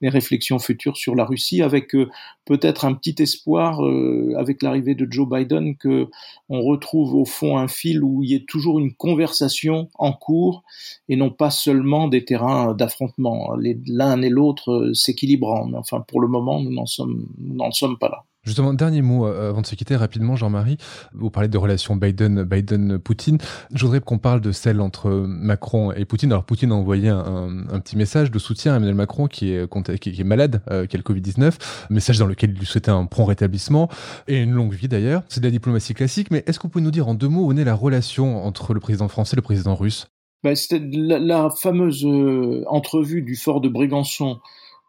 réflexions 0.07 0.59
futures 0.59 0.97
sur 0.97 1.15
la 1.15 1.25
Russie, 1.25 1.63
avec 1.63 1.95
euh, 1.95 2.11
peut-être 2.45 2.85
un 2.85 2.93
petit 2.93 3.15
espoir 3.23 3.83
euh, 3.83 4.35
avec 4.37 4.61
l'arrivée 4.61 4.93
de 4.93 5.07
Joe 5.09 5.27
Biden 5.27 5.75
que 5.77 6.09
on 6.47 6.61
retrouve 6.61 7.15
au 7.15 7.25
fond 7.25 7.57
un 7.57 7.67
fil 7.67 8.03
où 8.03 8.21
il 8.21 8.29
y 8.29 8.35
ait 8.35 8.45
toujours 8.47 8.77
une 8.77 8.93
conversation 8.93 9.89
en 9.95 10.13
cours 10.13 10.63
et 11.09 11.15
non 11.15 11.31
pas 11.31 11.49
seulement 11.49 12.07
des 12.07 12.23
terrains 12.23 12.75
d'affrontement. 12.75 13.55
L'un 13.87 14.21
et 14.21 14.29
l'autre 14.29 14.71
euh, 14.71 14.93
s'équilibrant. 14.93 15.71
Enfin, 15.73 16.01
pour 16.01 16.21
le 16.21 16.27
moment, 16.27 16.61
nous 16.61 16.85
sommes, 16.85 17.27
n'en 17.39 17.71
sommes 17.71 17.97
pas 17.97 18.09
là. 18.09 18.25
Justement, 18.45 18.73
dernier 18.73 19.01
mot 19.01 19.25
euh, 19.25 19.49
avant 19.49 19.61
de 19.61 19.65
se 19.65 19.73
quitter 19.73 19.95
rapidement, 19.95 20.35
Jean-Marie. 20.35 20.77
Vous 21.13 21.31
parlez 21.31 21.49
de 21.49 21.57
relations 21.57 21.95
Biden, 21.95 22.43
Biden, 22.43 22.99
Poutine. 22.99 23.39
Je 23.73 23.83
voudrais 23.83 24.01
qu'on 24.01 24.19
parle 24.19 24.39
de 24.39 24.51
celle 24.51 24.81
entre 24.81 25.09
Macron 25.09 25.91
et 25.91 26.05
Poutine. 26.05 26.31
Alors, 26.31 26.43
Poutine 26.43 26.71
a 26.71 26.75
envoyé 26.75 27.09
un, 27.09 27.79
petit 27.79 27.97
message 27.97 28.29
de 28.29 28.37
soutien 28.39 28.73
à 28.73 28.77
Emmanuel 28.77 28.95
Macron 28.95 29.27
qui 29.27 29.51
est, 29.51 30.23
malade, 30.23 30.61
euh, 30.69 30.85
qui 30.85 30.95
a 30.95 30.99
le 30.99 31.03
Covid-19. 31.03 31.53
Message 31.89 32.19
dans 32.19 32.27
lequel 32.27 32.51
il 32.51 32.59
lui 32.59 32.65
souhaitait 32.65 32.91
un 32.91 33.05
prompt 33.05 33.25
rétablissement 33.25 33.89
et 34.27 34.37
une 34.37 34.51
longue 34.51 34.73
vie 34.73 34.87
d'ailleurs. 34.87 35.23
C'est 35.27 35.39
de 35.39 35.45
la 35.45 35.51
diplomatie 35.51 35.95
classique, 35.95 36.29
mais 36.29 36.43
est-ce 36.45 36.59
que 36.59 36.63
vous 36.63 36.69
pouvez 36.69 36.83
nous 36.83 36.91
dire 36.91 37.07
en 37.07 37.15
deux 37.15 37.27
mots 37.27 37.47
où 37.47 37.51
est 37.51 37.63
la 37.63 37.73
relation 37.73 38.45
entre 38.45 38.73
le 38.73 38.79
président 38.79 39.07
français 39.07 39.33
et 39.33 39.37
le 39.37 39.41
président 39.41 39.75
russe? 39.75 40.07
Ben, 40.43 40.55
C'était 40.55 40.81
la, 40.91 41.17
la, 41.17 41.49
fameuse 41.49 42.05
euh, 42.05 42.63
entrevue 42.67 43.23
du 43.23 43.35
fort 43.35 43.61
de 43.61 43.69
Brégançon 43.69 44.39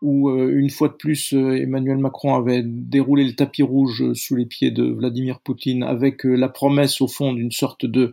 où 0.03 0.29
euh, 0.29 0.53
une 0.59 0.71
fois 0.71 0.89
de 0.89 0.95
plus 0.95 1.33
euh, 1.33 1.57
Emmanuel 1.57 1.99
Macron 1.99 2.35
avait 2.35 2.63
déroulé 2.65 3.25
le 3.25 3.35
tapis 3.35 3.63
rouge 3.63 4.13
sous 4.15 4.37
les 4.37 4.47
pieds 4.47 4.71
de 4.71 4.85
Vladimir 4.85 5.41
Poutine 5.41 5.83
avec 5.83 6.27
euh, 6.27 6.35
la 6.35 6.49
promesse 6.49 7.01
au 7.01 7.09
fond 7.09 7.33
d'une 7.33 7.53
sorte 7.53 7.87
de, 7.87 8.13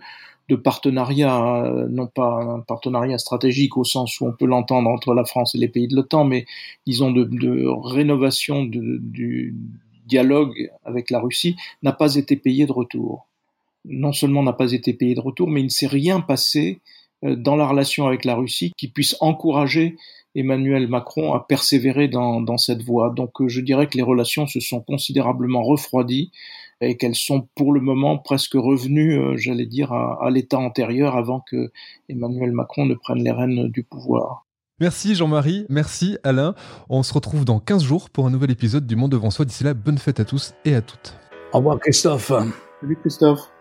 de 0.50 0.56
partenariat, 0.56 1.86
non 1.89 2.08
pas 2.08 2.41
un 2.41 2.60
partenariat 2.62 3.17
stratégique 3.17 3.78
au 3.78 3.84
sens 3.84 4.19
où 4.22 4.28
on 4.28 4.34
peut 4.34 4.46
l'entendre 4.46 4.89
entre 4.89 5.13
la 5.13 5.26
France 5.26 5.56
et 5.56 5.58
les 5.58 5.67
pays 5.67 5.88
de 5.88 5.96
l'OTAN, 5.96 6.26
mais 6.26 6.46
disons 6.88 7.12
de, 7.12 7.24
de 7.26 7.65
rénovation 7.67 8.63
de, 8.63 8.98
du 9.02 9.56
dialogue 10.06 10.72
avec 10.84 11.10
la 11.12 11.19
Russie, 11.19 11.56
n'a 11.82 11.93
pas 11.93 12.15
été 12.15 12.36
payé 12.36 12.65
de 12.65 12.72
retour. 12.72 13.28
Non 13.86 14.13
seulement 14.13 14.43
n'a 14.43 14.54
pas 14.54 14.72
été 14.72 14.93
payé 14.93 15.15
de 15.15 15.22
retour, 15.22 15.50
mais 15.50 15.62
il 15.62 15.65
ne 15.65 15.69
s'est 15.69 15.88
rien 15.88 16.22
passé 16.22 16.80
dans 17.23 17.55
la 17.55 17.65
relation 17.65 18.05
avec 18.05 18.25
la 18.25 18.36
Russie 18.36 18.71
qui 18.77 18.88
puisse 18.88 19.15
encourager 19.19 19.95
Emmanuel 20.36 20.88
Macron 20.88 21.33
a 21.33 21.39
persévéré 21.39 22.07
dans, 22.07 22.41
dans 22.41 22.57
cette 22.57 22.83
voie. 22.83 23.12
Donc 23.12 23.41
euh, 23.41 23.47
je 23.47 23.62
dirais 23.62 23.88
que 23.88 23.97
les 23.97 24.03
relations 24.03 24.47
se 24.47 24.59
sont 24.59 24.81
considérablement 24.81 25.63
refroidies 25.63 26.31
et 26.81 26.97
qu'elles 26.97 27.15
sont 27.15 27.47
pour 27.55 27.71
le 27.71 27.79
moment 27.79 28.17
presque 28.17 28.53
revenues, 28.55 29.17
euh, 29.17 29.38
j'allais 29.38 29.65
dire, 29.65 29.93
à, 29.93 30.25
à 30.25 30.29
l'état 30.29 30.57
antérieur 30.57 31.15
avant 31.15 31.39
que 31.39 31.71
Emmanuel 32.09 32.51
Macron 32.51 32.86
ne 32.86 32.95
prenne 32.95 33.23
les 33.23 33.31
rênes 33.31 33.69
du 33.69 33.83
pouvoir. 33.83 34.45
Merci 34.79 35.15
Jean-Marie, 35.15 35.65
merci 35.69 36.17
Alain. 36.23 36.55
On 36.89 37.03
se 37.03 37.13
retrouve 37.13 37.45
dans 37.45 37.59
15 37.59 37.83
jours 37.83 38.09
pour 38.09 38.25
un 38.25 38.31
nouvel 38.31 38.51
épisode 38.51 38.88
du 38.88 38.95
Monde 38.95 39.12
devant 39.12 39.29
soi. 39.29 39.45
D'ici 39.45 39.63
là, 39.63 39.73
bonne 39.73 39.99
fête 39.99 40.19
à 40.19 40.25
tous 40.25 40.55
et 40.65 40.73
à 40.73 40.81
toutes. 40.81 41.13
Au 41.53 41.59
revoir 41.59 41.79
Christophe. 41.79 42.31
Salut 42.81 42.97
Christophe. 43.01 43.53